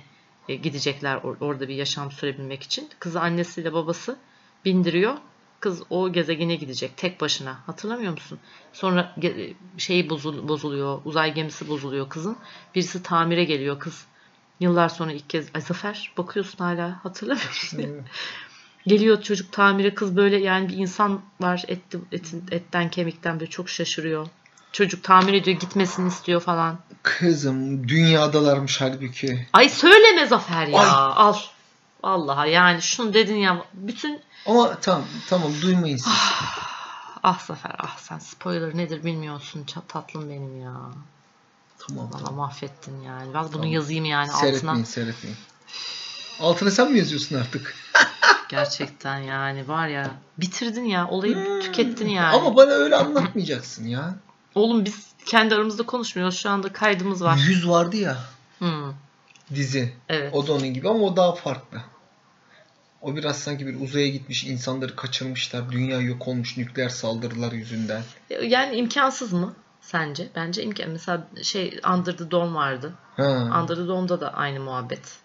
e, 0.49 0.55
gidecekler 0.55 1.17
or- 1.17 1.45
orada 1.45 1.69
bir 1.69 1.75
yaşam 1.75 2.13
sürebilmek 2.13 2.63
için. 2.63 2.89
Kızı 2.99 3.21
annesiyle 3.21 3.73
babası 3.73 4.17
bindiriyor. 4.65 5.15
Kız 5.61 5.83
o 5.91 6.13
gezegene 6.13 6.55
gidecek 6.55 6.97
tek 6.97 7.21
başına. 7.21 7.59
Hatırlamıyor 7.67 8.13
musun? 8.13 8.39
Sonra 8.73 9.17
bozul- 9.89 10.49
bozuluyor. 10.49 11.01
Uzay 11.05 11.35
gemisi 11.35 11.69
bozuluyor 11.69 12.09
kızın. 12.09 12.37
Birisi 12.75 13.03
tamire 13.03 13.45
geliyor 13.45 13.79
kız. 13.79 14.07
Yıllar 14.61 14.89
sonra 14.89 15.13
ilk 15.13 15.31
kez 15.31 15.49
Ay 15.55 15.61
Zafer 15.61 16.13
bakıyorsun 16.17 16.59
hala 16.59 17.05
hatırlamıyor 17.05 17.49
musun? 17.49 17.79
evet. 17.83 18.05
Geliyor 18.87 19.23
çocuk 19.23 19.53
tamire 19.53 19.95
kız 19.95 20.17
böyle 20.17 20.37
yani 20.37 20.69
bir 20.69 20.77
insan 20.77 21.23
var 21.41 21.65
etti, 21.69 21.99
etin, 22.13 22.45
etten 22.51 22.91
kemikten 22.91 23.41
böyle 23.41 23.51
çok 23.51 23.69
şaşırıyor. 23.69 24.27
Çocuk 24.73 25.05
tamir 25.05 25.33
ediyor 25.35 25.61
gitmesini 25.61 26.09
istiyor 26.09 26.41
falan. 26.41 26.79
Kızım 27.03 27.89
dünyadalarmış 27.89 28.81
halbuki. 28.81 29.47
Ay 29.53 29.69
söyleme 29.69 30.27
Zafer 30.27 30.67
ya 30.67 30.79
Ay. 30.81 30.89
al. 31.17 31.35
Vallahi 32.05 32.51
yani 32.51 32.83
şunu 32.83 33.15
dedin 33.15 33.37
ya 33.37 33.65
bütün 33.75 34.21
Ama 34.47 34.81
tamam 34.81 35.05
tamam 35.29 35.53
duymayın 35.63 35.97
siz. 35.97 36.13
ah 37.23 37.39
Zafer 37.47 37.73
ah 37.79 37.97
sen 37.99 38.19
spoiler 38.19 38.77
nedir 38.77 39.05
bilmiyorsun 39.05 39.67
tatlım 39.89 40.31
benim 40.31 40.61
ya. 40.63 40.73
tamam 41.79 42.11
Valla 42.13 42.19
tamam. 42.19 42.35
mahvettin 42.35 43.01
yani. 43.01 43.35
Ben 43.35 43.43
bunu 43.45 43.53
Tamam. 43.53 43.67
yazayım 43.67 44.05
yani 44.05 44.29
Seyretmeyin 44.33 44.75
altına. 44.77 44.87
seyretmeyin. 44.87 45.37
Altına 46.41 46.71
sen 46.71 46.93
mi 46.93 46.99
yazıyorsun 46.99 47.37
artık? 47.37 47.75
Gerçekten 48.49 49.19
yani 49.19 49.69
var 49.69 49.89
ya 49.89 50.11
bitirdin 50.39 50.85
ya 50.85 51.09
olayı 51.09 51.35
Hmm. 51.35 51.61
tükettin 51.61 52.09
yani. 52.09 52.37
Ama 52.37 52.57
bana 52.57 52.71
öyle 52.71 52.97
anlatmayacaksın 52.97 53.85
ya. 53.87 54.15
Oğlum 54.55 54.85
biz 54.85 55.07
kendi 55.27 55.55
aramızda 55.55 55.83
konuşmuyoruz. 55.83 56.37
Şu 56.39 56.51
anda 56.51 56.73
kaydımız 56.73 57.23
var. 57.25 57.37
Yüz 57.49 57.69
vardı 57.69 57.97
ya 57.97 58.17
Hmm, 58.59 58.93
dizi. 59.55 59.93
evet. 60.09 60.35
O 60.35 60.47
da 60.47 60.53
onun 60.53 60.75
gibi 60.75 60.89
ama 60.89 60.99
o 60.99 61.17
daha 61.17 61.35
farklı. 61.35 61.81
O 63.01 63.17
biraz 63.17 63.39
sanki 63.39 63.67
bir 63.67 63.81
uzaya 63.81 64.09
gitmiş, 64.09 64.45
insanları 64.45 64.97
kaçırmışlar, 64.97 65.73
dünya 65.73 66.01
yok 66.01 66.29
olmuş 66.29 66.57
nükleer 66.57 66.89
saldırılar 66.89 67.53
yüzünden. 67.53 68.03
Yani 68.43 68.77
imkansız 68.77 69.33
mı 69.33 69.55
sence? 69.81 70.29
Bence 70.37 70.63
imkan. 70.63 70.91
Mesela 70.91 71.29
şey 71.43 71.81
Under 71.95 72.17
the 72.17 72.31
Dome 72.31 72.55
vardı. 72.55 72.93
Ha. 73.17 73.23
Under 73.63 73.77
the 73.77 73.87
Dome'da 73.89 74.21
da 74.21 74.35
aynı 74.35 74.61
muhabbet. 74.61 75.17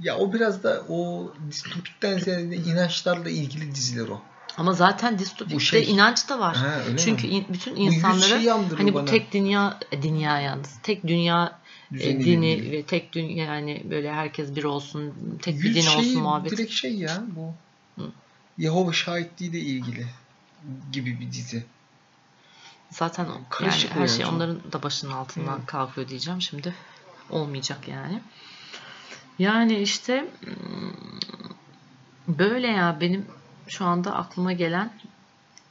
Ya 0.00 0.16
o 0.16 0.32
biraz 0.32 0.62
da 0.62 0.82
o 0.88 1.32
distopikten 1.50 2.18
ziyade 2.18 2.56
inançlarla 2.56 3.30
ilgili 3.30 3.74
diziler 3.74 4.08
o. 4.08 4.22
Ama 4.56 4.72
zaten 4.72 5.18
distopikte 5.18 5.58
şey- 5.64 5.90
inanç 5.92 6.28
da 6.28 6.38
var. 6.38 6.56
Ha, 6.56 6.82
Çünkü 6.98 7.26
mi? 7.26 7.32
in- 7.32 7.46
bütün 7.48 7.76
insanları 7.76 8.28
şeyi 8.28 8.52
andırıyor 8.52 8.78
hani 8.78 8.92
bu 8.92 8.94
bana. 8.94 9.04
tek 9.04 9.32
dünya 9.32 9.78
e, 9.92 10.02
dünya 10.02 10.40
yalnız 10.40 10.78
tek 10.82 11.06
dünya 11.06 11.58
e, 11.90 11.94
Düzeniyle 11.94 12.24
dini 12.24 12.52
ilgili. 12.52 12.72
ve 12.72 12.82
tek 12.82 13.12
dünya 13.12 13.44
yani 13.44 13.82
böyle 13.90 14.12
herkes 14.12 14.56
bir 14.56 14.64
olsun 14.64 15.14
tek 15.42 15.62
bir 15.62 15.74
din 15.74 15.80
şeyi 15.80 15.96
olsun 15.98 16.22
muhabbeti. 16.22 16.56
direkt 16.56 16.72
şey 16.72 16.94
ya 16.94 17.22
bu. 17.36 17.54
Hı. 18.02 18.10
Yehova 18.58 18.92
şahitliğiyle 18.92 19.58
ilgili 19.60 20.06
gibi 20.92 21.20
bir 21.20 21.32
dizi. 21.32 21.66
Zaten 22.90 23.24
o- 23.24 23.28
yani 23.28 23.44
Karışık 23.50 23.90
her 23.94 24.08
şey 24.08 24.24
onların 24.26 24.72
da 24.72 24.82
başının 24.82 25.12
altından 25.12 25.58
Hı. 25.58 25.66
kalkıyor 25.66 26.08
diyeceğim. 26.08 26.42
Şimdi 26.42 26.74
olmayacak 27.30 27.88
yani. 27.88 28.20
Yani 29.38 29.78
işte 29.78 30.26
hmm, 30.44 32.38
böyle 32.38 32.66
ya 32.66 32.98
benim 33.00 33.26
şu 33.68 33.84
anda 33.84 34.14
aklıma 34.16 34.52
gelen 34.52 34.92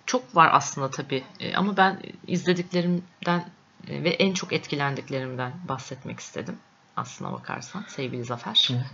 çok 0.05 0.35
var 0.35 0.49
aslında 0.53 0.91
tabii. 0.91 1.23
E, 1.39 1.55
Ama 1.55 1.77
ben 1.77 1.99
izlediklerimden 2.27 3.49
e, 3.87 4.03
ve 4.03 4.09
en 4.09 4.33
çok 4.33 4.53
etkilendiklerimden 4.53 5.53
bahsetmek 5.69 6.19
istedim. 6.19 6.55
Aslına 6.95 7.31
bakarsan 7.31 7.85
sevgili 7.87 8.23
Zafer. 8.23 8.69
Hı. 8.71 8.73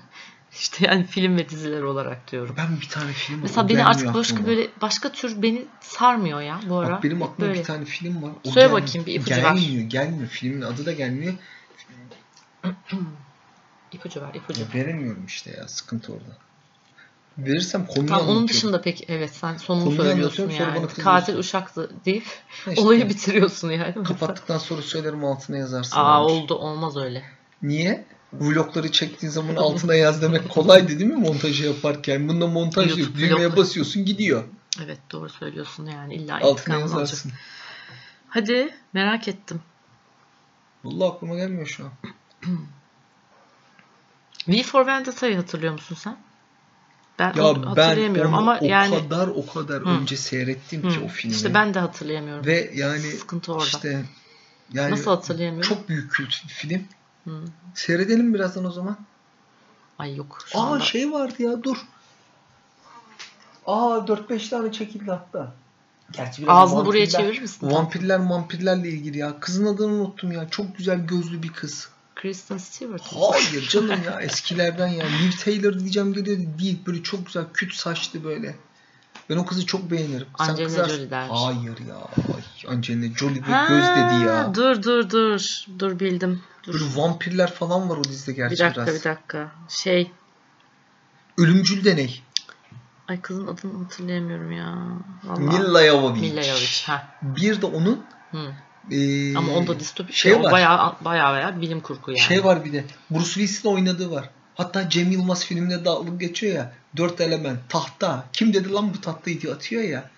İşte 0.53 0.85
yani 0.87 1.03
film 1.05 1.37
ve 1.37 1.49
diziler 1.49 1.81
olarak 1.81 2.31
diyorum. 2.31 2.55
Ben 2.57 2.81
bir 2.81 2.89
tane 2.89 3.11
film 3.13 3.37
var, 3.37 3.41
Mesela 3.43 3.63
beni 3.63 3.67
gelmiyor 3.77 3.89
artık 3.89 4.13
başka 4.13 4.33
aklıma. 4.35 4.49
böyle 4.49 4.67
başka 4.81 5.11
tür 5.11 5.41
beni 5.41 5.65
sarmıyor 5.81 6.41
ya 6.41 6.59
bu 6.69 6.77
ara. 6.77 6.91
Bak 6.91 7.03
benim 7.03 7.23
aklımda 7.23 7.41
böyle. 7.49 7.59
bir 7.59 7.63
tane 7.65 7.85
film 7.85 8.23
var. 8.23 8.31
O 8.43 8.51
Söyle 8.51 8.67
gel- 8.67 8.81
bakayım, 8.81 9.07
bir 9.07 9.13
ipucu 9.13 9.31
ver. 9.35 9.41
gelmiyor, 9.41 9.89
Gelmiyor. 9.89 10.27
Filmin 10.29 10.61
adı 10.61 10.85
da 10.85 10.91
gelmiyor. 10.91 11.33
İpucu 13.91 14.21
ver, 14.21 14.33
ipucu. 14.33 14.61
Ya 14.61 14.67
veremiyorum 14.73 15.25
işte 15.25 15.51
ya. 15.51 15.67
Sıkıntı 15.67 16.13
orada. 16.13 16.37
Verirsem 17.37 17.85
konuyu 17.85 18.09
Tamam 18.09 18.27
onun 18.27 18.47
dışında 18.47 18.81
peki 18.81 19.05
evet 19.07 19.31
sen 19.33 19.57
sonunu 19.57 19.83
Konuyu 19.83 20.01
söylüyorsun 20.01 20.49
yani. 20.49 20.87
Katil 20.87 21.37
uşaktı 21.37 21.91
deyip 22.05 22.25
işte, 22.67 22.81
olayı 22.81 23.09
bitiriyorsun 23.09 23.71
yani. 23.71 23.93
Kapattıktan 24.03 24.57
sonra 24.57 24.81
söylerim 24.81 25.25
altına 25.25 25.57
yazarsın. 25.57 25.97
Aa 25.97 26.19
demiş. 26.19 26.33
oldu 26.33 26.55
olmaz 26.55 26.97
öyle. 26.97 27.23
Niye? 27.61 28.05
Vlogları 28.33 28.91
çektiğin 28.91 29.31
zaman 29.31 29.55
altına 29.55 29.95
yaz 29.95 30.21
demek 30.21 30.49
kolaydı 30.49 30.87
değil 30.87 31.09
mi 31.09 31.15
montajı 31.15 31.65
yaparken? 31.65 32.29
Bunda 32.29 32.47
montaj 32.47 32.89
yok. 32.89 32.99
YouTube 32.99 33.17
Düğmeye 33.17 33.33
vlogları. 33.33 33.57
basıyorsun 33.57 34.05
gidiyor. 34.05 34.43
Evet 34.85 34.99
doğru 35.11 35.29
söylüyorsun 35.29 35.85
yani 35.85 36.13
illa 36.13 36.39
Altına 36.41 36.79
yazarsın. 36.79 37.31
Hadi 38.27 38.75
merak 38.93 39.27
ettim. 39.27 39.61
Vallahi 40.83 41.09
aklıma 41.09 41.35
gelmiyor 41.35 41.67
şu 41.67 41.85
an. 41.85 41.91
V 44.47 44.63
for 44.63 44.87
Vendetta'yı 44.87 45.35
hatırlıyor 45.35 45.73
musun 45.73 45.95
sen? 45.99 46.17
Ben 47.21 47.41
Ya 47.43 47.55
ben 47.55 47.62
hatırlayamıyorum 47.63 48.34
onu 48.34 48.39
ama 48.39 48.57
o 48.62 48.65
yani 48.65 48.95
kadar 49.10 49.27
o 49.27 49.45
kadar 49.53 49.81
Hı. 49.81 49.89
önce 49.89 50.17
seyrettim 50.17 50.89
ki 50.89 50.95
Hı, 50.99 51.03
o 51.03 51.07
filmi. 51.07 51.36
işte 51.36 51.53
ben 51.53 51.73
de 51.73 51.79
hatırlayamıyorum. 51.79 52.45
Ve 52.45 52.71
yani 52.75 52.99
Sıkıntı 53.01 53.53
orada. 53.53 53.65
işte 53.65 54.05
yani 54.73 54.91
Nasıl 54.91 55.12
hatırlayamıyorum? 55.12 55.69
çok 55.69 55.89
büyük 55.89 56.12
kült 56.12 56.34
film. 56.47 56.84
Hı. 57.25 57.43
Seyredelim 57.75 58.34
birazdan 58.34 58.65
o 58.65 58.71
zaman. 58.71 58.97
Ay 59.99 60.15
yok 60.15 60.45
şu 60.47 60.60
Aa 60.60 60.65
anda. 60.73 60.84
şey 60.84 61.12
vardı 61.12 61.43
ya 61.43 61.63
dur. 61.63 61.77
Aa 63.65 63.97
4-5 64.07 64.49
tane 64.49 64.71
çekildi 64.71 65.12
hatta. 65.12 65.53
Gerçi 66.12 66.41
biraz 66.43 66.57
Ağzını 66.57 66.86
buraya 66.86 67.03
vampirler- 67.05 67.17
çevirir 67.17 67.41
misin? 67.41 67.71
Vampirler 67.71 68.19
vampirlerle 68.19 68.89
ilgili 68.89 69.17
ya. 69.17 69.39
Kızın 69.39 69.65
adını 69.65 69.91
unuttum 69.93 70.31
ya. 70.31 70.49
Çok 70.49 70.77
güzel 70.77 70.99
gözlü 71.07 71.43
bir 71.43 71.53
kız. 71.53 71.89
Kristen 72.21 72.57
Stewart. 72.57 73.01
Hayır 73.01 73.67
canım 73.69 74.03
ya 74.05 74.21
eskilerden 74.21 74.88
ya. 74.88 75.05
Liv 75.05 75.31
Taylor 75.43 75.79
diyeceğim 75.79 76.13
geliyor 76.13 76.38
değil. 76.60 76.79
Böyle 76.88 77.03
çok 77.03 77.25
güzel 77.25 77.43
küt 77.53 77.73
saçlı 77.73 78.23
böyle. 78.23 78.55
Ben 79.29 79.38
o 79.38 79.45
kızı 79.45 79.65
çok 79.65 79.91
beğenirim. 79.91 80.27
Sen 80.38 80.45
Angelina 80.45 80.67
kızarsın. 80.67 80.95
Jolie 80.95 81.10
dermiş. 81.10 81.39
Hayır 81.43 81.77
ya. 81.89 81.95
Ay, 82.36 82.73
Angelina 82.75 83.15
Jolie 83.17 83.36
bir 83.36 83.67
göz 83.69 83.84
dedi 83.86 84.25
ya. 84.25 84.55
Dur 84.55 84.84
dur 84.84 85.10
dur. 85.10 85.65
Dur 85.79 85.99
bildim. 85.99 86.41
Dur. 86.63 86.73
Böyle 86.73 86.86
vampirler 86.95 87.53
falan 87.53 87.89
var 87.89 87.97
o 87.97 88.03
dizide 88.03 88.31
gerçi 88.34 88.53
Bir 88.53 88.60
dakika 88.60 88.86
biraz. 88.86 88.95
bir 88.95 89.03
dakika. 89.03 89.51
Şey. 89.69 90.12
Ölümcül 91.38 91.86
deney. 91.86 92.21
Ay 93.07 93.21
kızın 93.21 93.47
adını 93.47 93.84
hatırlayamıyorum 93.84 94.51
ya. 94.51 94.77
Vallahi. 95.23 95.43
Milla 95.43 95.86
Jovovich. 95.86 96.21
Milla 96.21 96.43
Jovovich. 96.43 96.89
Bir 97.21 97.62
de 97.62 97.65
onun 97.65 98.03
Hı. 98.31 98.51
Eee, 98.89 99.35
Ama 99.35 99.51
onda 99.53 99.79
distopik 99.79 100.15
şey 100.15 100.31
şey 100.33 100.41
var. 100.43 100.51
bayağı 100.51 100.95
bayağı 101.01 101.33
bayağı 101.33 101.61
bilim 101.61 101.81
kurgu 101.81 102.11
yani. 102.11 102.19
Şey 102.19 102.43
var 102.43 102.65
bir 102.65 102.73
de. 102.73 102.85
Bruce 103.11 103.25
Willis'in 103.25 103.69
oynadığı 103.69 104.11
var. 104.11 104.29
Hatta 104.55 104.89
Cem 104.89 105.11
Yılmaz 105.11 105.45
filminde 105.45 105.85
dalga 105.85 106.15
geçiyor 106.15 106.55
ya. 106.55 106.73
Dört 106.97 107.21
element. 107.21 107.59
Tahta. 107.69 108.25
Kim 108.33 108.53
dedi 108.53 108.71
lan 108.71 108.93
bu 108.93 109.01
tahtayı 109.01 109.41
diye 109.41 109.53
atıyor 109.53 109.83
ya. 109.83 110.09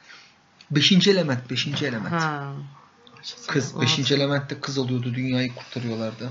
Beşinci 0.71 1.11
element. 1.11 1.49
Beşinci 1.51 1.85
element. 1.85 2.13
Ha. 2.13 2.53
Kız. 3.47 3.81
Beşinci 3.81 4.13
elementte 4.15 4.59
kız 4.59 4.77
oluyordu. 4.77 5.13
Dünyayı 5.13 5.55
kurtarıyorlardı. 5.55 6.29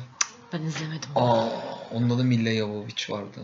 Ben 0.53 0.63
izlemedim. 0.63 1.11
Aa, 1.17 1.47
onda 1.95 2.19
da 2.19 2.23
Milla 2.23 2.55
Jovovich 2.55 3.11
vardı. 3.11 3.41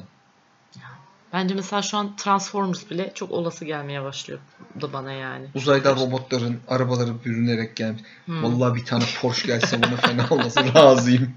Bence 1.33 1.55
mesela 1.55 1.83
şu 1.83 1.97
an 1.97 2.17
Transformers 2.17 2.91
bile 2.91 3.13
çok 3.15 3.31
olası 3.31 3.65
gelmeye 3.65 4.03
başlıyor 4.03 4.41
da 4.81 4.93
bana 4.93 5.13
yani. 5.13 5.47
Uzayda 5.55 5.97
robotların 5.97 6.61
arabaları 6.69 7.25
bürünerek 7.25 7.77
gelmiş. 7.77 8.03
Hmm. 8.25 8.43
Vallahi 8.43 8.75
bir 8.75 8.85
tane 8.85 9.05
Porsche 9.21 9.47
gelse 9.47 9.83
bana 9.83 9.97
fena 9.97 10.27
olmasa 10.31 10.75
razıyım. 10.75 11.33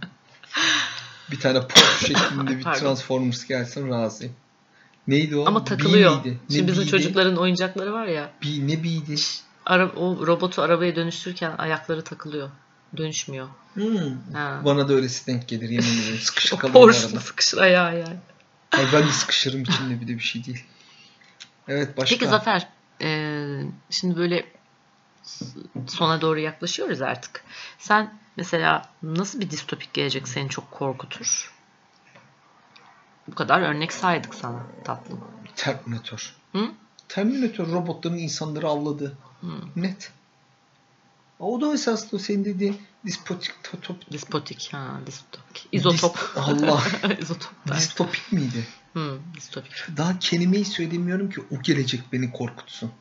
Bir 1.32 1.40
tane 1.40 1.62
Porsche 1.68 2.08
şeklinde 2.08 2.58
bir. 2.58 2.64
Transformers 2.64 3.48
gelsin 3.48 3.90
razıyım. 3.90 4.34
Neydi 5.08 5.38
o? 5.38 5.46
Ama 5.48 5.60
Bee 5.60 5.66
takılıyor. 5.66 6.12
Ne 6.26 6.34
Şimdi 6.50 6.68
bizim 6.68 6.68
Bee'di? 6.68 6.92
çocukların 6.92 7.38
oyuncakları 7.38 7.94
var 7.94 8.06
ya. 8.08 8.32
Bee, 8.44 8.68
ne 8.68 8.84
Bee'di? 8.84 9.16
Ara, 9.66 9.90
o 9.92 10.28
robotu 10.28 10.62
arabaya 10.62 10.96
dönüştürürken 10.96 11.54
ayakları 11.58 12.04
takılıyor. 12.04 12.50
Dönüşmüyor. 12.98 13.48
Hmm. 13.74 14.34
Ha. 14.34 14.62
Bana 14.66 14.90
da 14.90 14.94
öylesi 14.94 15.28
denk 15.28 15.48
gelir 15.48 15.70
yemin 15.70 16.02
ederim. 16.02 16.20
Sıkışık 16.22 16.62
Porsche'da 16.74 17.08
arada. 17.08 17.20
sıkışır 17.20 17.58
ayağı 17.58 18.00
yani. 18.00 18.18
Ay 18.72 18.86
ben 18.94 19.04
de 19.08 19.12
sıkışırım 19.12 19.62
içinde 19.62 20.02
bir 20.02 20.08
de 20.08 20.18
bir 20.18 20.24
şey 20.24 20.46
değil. 20.46 20.66
Evet 21.68 21.98
başka. 21.98 22.16
Peki 22.16 22.28
Zafer, 22.30 22.68
e, 23.02 23.62
şimdi 23.90 24.18
böyle 24.18 24.46
sona 25.88 26.22
doğru 26.22 26.40
yaklaşıyoruz 26.40 27.02
artık. 27.02 27.44
Sen 27.78 28.20
mesela 28.38 28.90
nasıl 29.04 29.40
bir 29.40 29.50
distopik 29.50 29.94
gelecek 29.94 30.28
seni 30.28 30.50
çok 30.50 30.72
korkutur? 30.72 31.54
Bu 33.28 33.36
kadar 33.36 33.62
örnek 33.62 33.94
saydık 33.94 34.36
sana 34.36 34.64
tatlım. 34.84 35.22
Terminator. 35.56 36.36
Hı? 36.52 36.72
Terminator 37.08 37.68
robotların 37.68 38.18
insanları 38.18 38.68
avladı. 38.68 39.18
Hı. 39.42 39.48
Net. 39.76 40.12
O 41.42 41.62
da 41.62 41.74
esasında 41.74 42.22
senin 42.22 42.46
dediğin 42.46 42.82
dispotik 43.06 43.52
top, 43.82 44.12
Dispotik, 44.12 44.70
ha, 44.74 45.00
distopik. 45.06 45.68
İzotop. 45.72 46.16
Dist- 46.16 46.40
Allah. 46.40 46.84
İzotop 47.22 47.52
distopik 47.68 48.32
miydi? 48.32 48.68
Hı, 48.94 49.20
distopik. 49.36 49.72
Daha 49.98 50.20
kelimeyi 50.20 50.66
söylemiyorum 50.66 51.30
ki 51.30 51.42
o 51.52 51.62
gelecek 51.62 52.02
beni 52.14 52.32
korkutsun. 52.32 52.92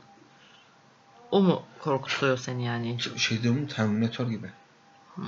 O 1.30 1.42
mu 1.42 1.62
korkutuyor 1.78 2.38
seni 2.38 2.64
yani? 2.64 2.98
Şey 3.16 3.42
diyorum 3.42 3.66
Terminator 3.66 4.26
gibi. 4.26 4.50
O 5.18 5.22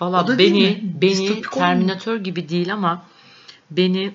Valla 0.00 0.38
beni, 0.38 0.80
beni 1.00 1.10
Distopik 1.10 1.56
olmuyor. 1.56 1.72
Terminator 1.72 2.16
gibi 2.16 2.48
değil 2.48 2.72
ama 2.72 3.04
beni 3.70 4.12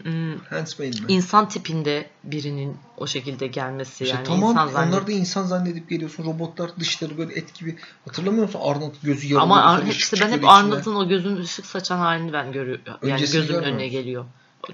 insan 1.08 1.50
tipinde 1.50 2.10
birinin 2.24 2.78
o 2.98 3.08
şekilde 3.08 3.48
gelmesi 3.48 4.04
İşte 4.04 4.16
yani 4.16 4.28
tamam 4.28 4.50
insan 4.50 4.68
onlar 4.68 4.74
zannet. 4.74 5.08
da 5.08 5.12
insan 5.12 5.44
zannedip 5.44 5.90
geliyorsun. 5.90 6.26
Robotlar 6.26 6.72
dışları 6.80 7.18
böyle 7.18 7.34
et 7.34 7.54
gibi. 7.60 7.78
Hatırlamıyor 8.06 8.44
musun? 8.44 8.60
Arnold 8.64 8.94
gözü 9.04 9.28
yarılıyor. 9.28 9.42
Ama 9.42 9.62
Ar- 9.62 9.86
işte 9.86 10.18
ben 10.22 10.32
hep. 10.32 10.50
Arnold'un 10.50 10.96
o 10.96 11.08
gözün 11.08 11.36
ışık 11.36 11.66
saçan 11.66 11.98
halini 11.98 12.34
ben 12.34 12.52
görüyorum. 12.52 12.84
Yani 12.88 13.14
Öncesini 13.14 13.42
gözümün 13.42 13.60
görmüyor 13.60 13.76
önüne 13.76 13.88
geliyor. 13.88 14.26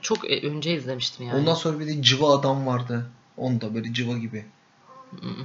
Çok 0.02 0.32
e, 0.32 0.48
önce 0.48 0.76
izlemiştim 0.76 1.28
yani. 1.28 1.40
Ondan 1.40 1.54
sonra 1.54 1.80
bir 1.80 1.88
de 1.88 2.02
cıva 2.02 2.40
adam 2.40 2.68
vardı. 2.68 3.10
Onda 3.38 3.74
böyle 3.76 3.94
cıva 3.94 4.18
gibi. 4.18 4.46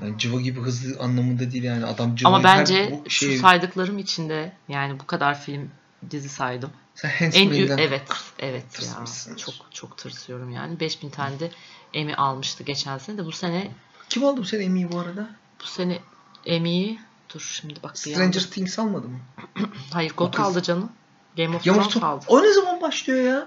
Yani 0.03 0.19
cıva 0.19 0.41
gibi 0.41 0.61
hızlı 0.61 1.01
anlamında 1.01 1.53
değil 1.53 1.65
yani 1.65 1.87
adam 1.87 2.17
cıva. 2.17 2.29
Ama 2.29 2.45
bence 2.45 2.89
bu 2.93 3.11
şu 3.11 3.27
şey, 3.27 3.37
saydıklarım 3.37 3.99
içinde 3.99 4.53
yani 4.69 5.01
bu 5.01 5.07
kadar 5.07 5.41
film 5.41 5.71
dizi 6.11 6.29
saydım. 6.29 6.71
sen 6.95 7.09
En 7.09 7.15
ü- 7.15 7.25
Handsmaid'den 7.25 7.79
evet 7.79 8.03
evet 8.39 8.65
ya 8.83 9.05
çok 9.37 9.55
çok 9.71 9.97
tırsıyorum 9.99 10.51
yani 10.51 10.81
5000 10.81 11.11
tane 11.11 11.41
de 11.41 11.51
Emmy 11.95 12.15
almıştı 12.15 12.63
geçen 12.65 12.99
sene 12.99 13.19
de 13.19 13.25
bu 13.27 13.33
sene 13.33 13.71
Kim 14.09 14.25
aldı 14.25 14.41
bu 14.41 14.45
sene 14.45 14.65
Emmy'yi 14.65 14.93
bu 14.93 14.99
arada? 14.99 15.31
bu 15.63 15.67
sene 15.67 15.99
Emmy'yi 16.47 16.99
dur 17.35 17.41
şimdi 17.41 17.83
bak 17.83 17.93
bir 17.95 17.99
Stranger 17.99 18.21
yandan. 18.23 18.41
Things 18.51 18.79
almadı 18.79 19.09
mı? 19.09 19.19
Hayır 19.93 20.13
O 20.17 20.31
kız. 20.31 20.41
aldı 20.47 20.63
canım. 20.63 20.93
Game 21.37 21.57
of 21.57 21.65
Game 21.65 21.79
of 21.79 21.85
Thrones 21.93 21.97
Thrones- 22.05 22.05
aldı. 22.07 22.25
O 22.29 22.43
ne 22.43 22.53
zaman 22.53 22.81
başlıyor 22.81 23.25
ya? 23.25 23.47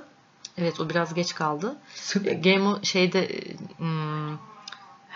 Evet 0.58 0.80
o 0.80 0.90
biraz 0.90 1.14
geç 1.14 1.36
kaldı. 1.36 1.76
Game 2.44 2.62
of 2.62 2.84
şeyde 2.86 3.28
hmm, 3.78 4.38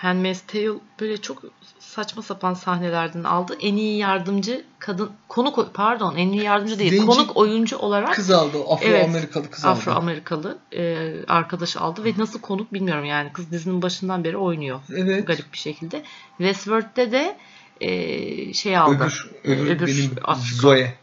Handmaid's 0.02 0.41
Tale 0.47 0.80
böyle 1.00 1.18
çok 1.18 1.41
saçma 1.80 2.22
sapan 2.22 2.54
sahnelerden 2.54 3.24
aldı. 3.24 3.58
En 3.62 3.76
iyi 3.76 3.97
yardımcı 3.97 4.66
kadın 4.80 5.12
konuk 5.28 5.74
pardon 5.74 6.16
en 6.16 6.28
iyi 6.30 6.43
yardımcı 6.43 6.80
değil 6.80 6.91
Zenci 6.91 7.06
konuk 7.06 7.38
oyuncu 7.38 7.78
olarak 7.78 8.14
Kız 8.16 8.32
aldı. 8.32 8.58
Afro-Amerikalı 8.68 9.50
kız 9.52 9.66
aldı. 9.66 9.72
Afro 9.72 9.91
Amerikalı 9.91 10.58
e, 10.74 11.14
arkadaş 11.28 11.78
aldı 11.78 12.04
ve 12.04 12.14
nasıl 12.18 12.39
konuk 12.41 12.74
bilmiyorum 12.74 13.06
yani 13.06 13.34
kız 13.34 13.52
dizinin 13.52 13.82
başından 13.82 14.24
beri 14.24 14.38
oynuyor 14.38 14.80
Evet. 14.95 15.28
garip 15.28 15.54
bir 15.54 15.58
şekilde. 15.58 16.04
Westworld'de 16.38 17.12
de 17.12 17.38
e, 17.82 18.54
şey 18.54 18.78
aldı. 18.78 18.95
Öbür, 18.95 19.32
öbür, 19.43 19.76
Öbür 19.76 19.88
benim 19.88 20.12
Afrika. 20.24 20.62
Zoe. 20.62 20.93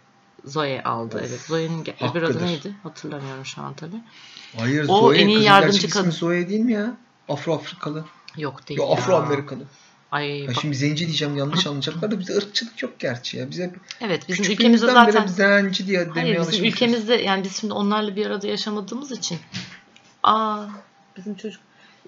Zoe 0.44 0.82
aldı 0.82 1.16
Of, 1.16 1.22
evet. 1.28 1.40
Zoe'nin 1.40 1.84
öbür 2.10 2.22
adı 2.22 2.46
neydi? 2.46 2.74
Hatırlamıyorum 2.82 3.46
şu 3.46 3.62
an 3.62 3.74
tabii. 3.74 4.00
Hayır 4.58 4.84
O 4.88 4.98
Zoe. 5.00 5.18
en 5.18 5.28
iyi 5.28 5.34
kızın 5.34 5.46
yardımcı 5.46 5.90
kadın. 5.90 6.10
Zoe 6.10 6.48
değil 6.48 6.60
mi 6.60 6.72
ya? 6.72 6.96
Afro-Afrikalı. 7.28 8.04
Yok 8.36 8.68
değil 8.68 8.80
ya. 8.80 8.86
Afro-Amerikalı. 8.86 9.62
Ay 10.12 10.38
Ya 10.40 10.48
bak- 10.48 10.56
şimdi 10.60 10.76
zenci 10.76 11.06
diyeceğim 11.06 11.36
yanlış 11.36 11.66
anlayacaklar 11.66 12.10
da 12.10 12.18
bizde 12.20 12.36
ırkçılık 12.36 12.82
yok 12.82 12.98
gerçi 12.98 13.36
ya. 13.36 13.50
Bize 13.50 13.74
evet 14.00 14.28
bizim 14.28 14.52
ülkemizde 14.52 14.86
zaten 14.86 15.24
beri 15.24 15.32
zenci 15.32 15.86
diye 15.86 16.00
demeye 16.00 16.36
Hayır 16.36 16.40
bizim 16.52 16.64
ülkemizde 16.64 17.14
yani 17.14 17.44
biz 17.44 17.60
şimdi 17.60 17.72
onlarla 17.72 18.16
bir 18.16 18.26
arada 18.26 18.46
yaşamadığımız 18.46 19.12
için. 19.12 19.38
Aa 20.22 20.66
bizim 21.16 21.34
çocuk 21.34 21.60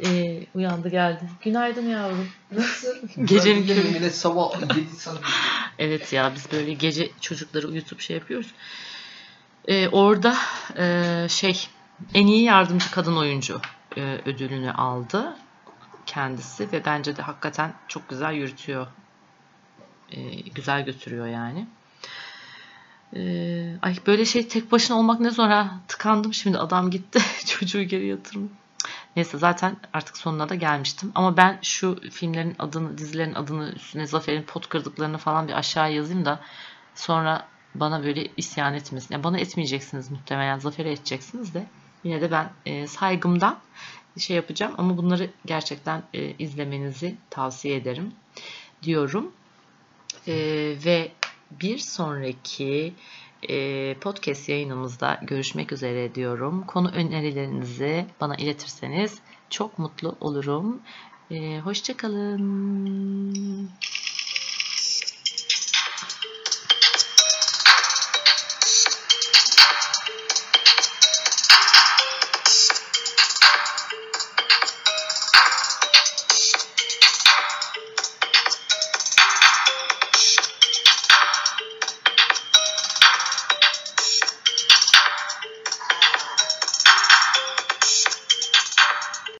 e, 0.05 0.41
uyandı 0.55 0.89
geldi. 0.89 1.22
Günaydın 1.45 1.89
yavrum. 1.89 2.29
Nasıl? 2.53 2.95
Gecenin 3.24 3.66
körü. 3.66 3.83
Millet 3.83 4.14
sabah 4.14 4.61
7 4.76 4.97
sana 4.97 5.18
Evet 5.79 6.12
ya 6.12 6.33
biz 6.35 6.53
böyle 6.53 6.72
gece 6.72 7.11
çocukları 7.20 7.68
uyutup 7.68 8.01
şey 8.01 8.16
yapıyoruz. 8.16 8.49
E, 9.68 9.89
orada 9.89 10.37
e, 10.79 11.26
şey 11.29 11.68
en 12.14 12.26
iyi 12.26 12.43
yardımcı 12.43 12.91
kadın 12.91 13.16
oyuncu 13.16 13.61
e, 13.97 14.18
ödülünü 14.26 14.72
aldı 14.72 15.37
kendisi 16.09 16.73
ve 16.73 16.85
bence 16.85 17.17
de 17.17 17.23
hakikaten 17.23 17.75
çok 17.89 18.09
güzel 18.09 18.33
yürütüyor. 18.33 18.87
E, 20.11 20.41
güzel 20.41 20.85
götürüyor 20.85 21.27
yani. 21.27 21.67
E, 23.17 23.21
ay 23.83 23.97
böyle 24.07 24.25
şey 24.25 24.49
tek 24.49 24.73
başına 24.73 24.97
olmak 24.97 25.21
ne 25.21 25.31
zor 25.31 25.49
ha. 25.49 25.81
Tıkandım 25.89 26.35
şimdi 26.35 26.59
adam 26.59 26.91
gitti. 26.91 27.19
Çocuğu 27.47 27.83
geri 27.83 28.07
yatırım. 28.07 28.51
Neyse 29.17 29.39
zaten 29.39 29.77
artık 29.93 30.17
sonuna 30.17 30.49
da 30.49 30.55
gelmiştim. 30.55 31.13
Ama 31.15 31.37
ben 31.37 31.59
şu 31.63 32.01
filmlerin 32.11 32.57
adını, 32.59 32.99
dizilerin 32.99 33.35
adını 33.35 33.73
üstüne 33.73 34.07
Zafer'in 34.07 34.43
pot 34.43 34.69
kırdıklarını 34.69 35.19
falan 35.19 35.49
bir 35.49 35.53
aşağı 35.53 35.93
yazayım 35.93 36.25
da 36.25 36.41
sonra 36.95 37.47
bana 37.75 38.05
böyle 38.05 38.29
isyan 38.37 38.75
etmesin. 38.75 39.15
Yani 39.15 39.25
bana 39.25 39.39
etmeyeceksiniz 39.39 40.11
muhtemelen. 40.11 40.59
Zafer'e 40.59 40.93
edeceksiniz 40.93 41.55
de. 41.55 41.67
Yine 42.05 42.21
de 42.21 42.31
ben 42.31 42.51
e, 42.67 42.87
saygımdan 42.87 43.59
şey 44.17 44.37
yapacağım 44.37 44.75
ama 44.79 44.97
bunları 44.97 45.31
gerçekten 45.47 46.03
e, 46.15 46.35
izlemenizi 46.39 47.17
tavsiye 47.31 47.77
ederim 47.77 48.13
diyorum. 48.83 49.33
E, 50.27 50.35
ve 50.85 51.13
bir 51.51 51.79
sonraki 51.79 52.95
e, 53.49 53.95
podcast 53.95 54.49
yayınımızda 54.49 55.21
görüşmek 55.23 55.73
üzere 55.73 56.15
diyorum. 56.15 56.65
Konu 56.67 56.91
önerilerinizi 56.91 58.07
bana 58.21 58.37
iletirseniz 58.37 59.19
çok 59.51 59.79
mutlu 59.79 60.17
olurum. 60.21 60.81
E, 61.31 61.59
Hoşçakalın. 61.59 63.71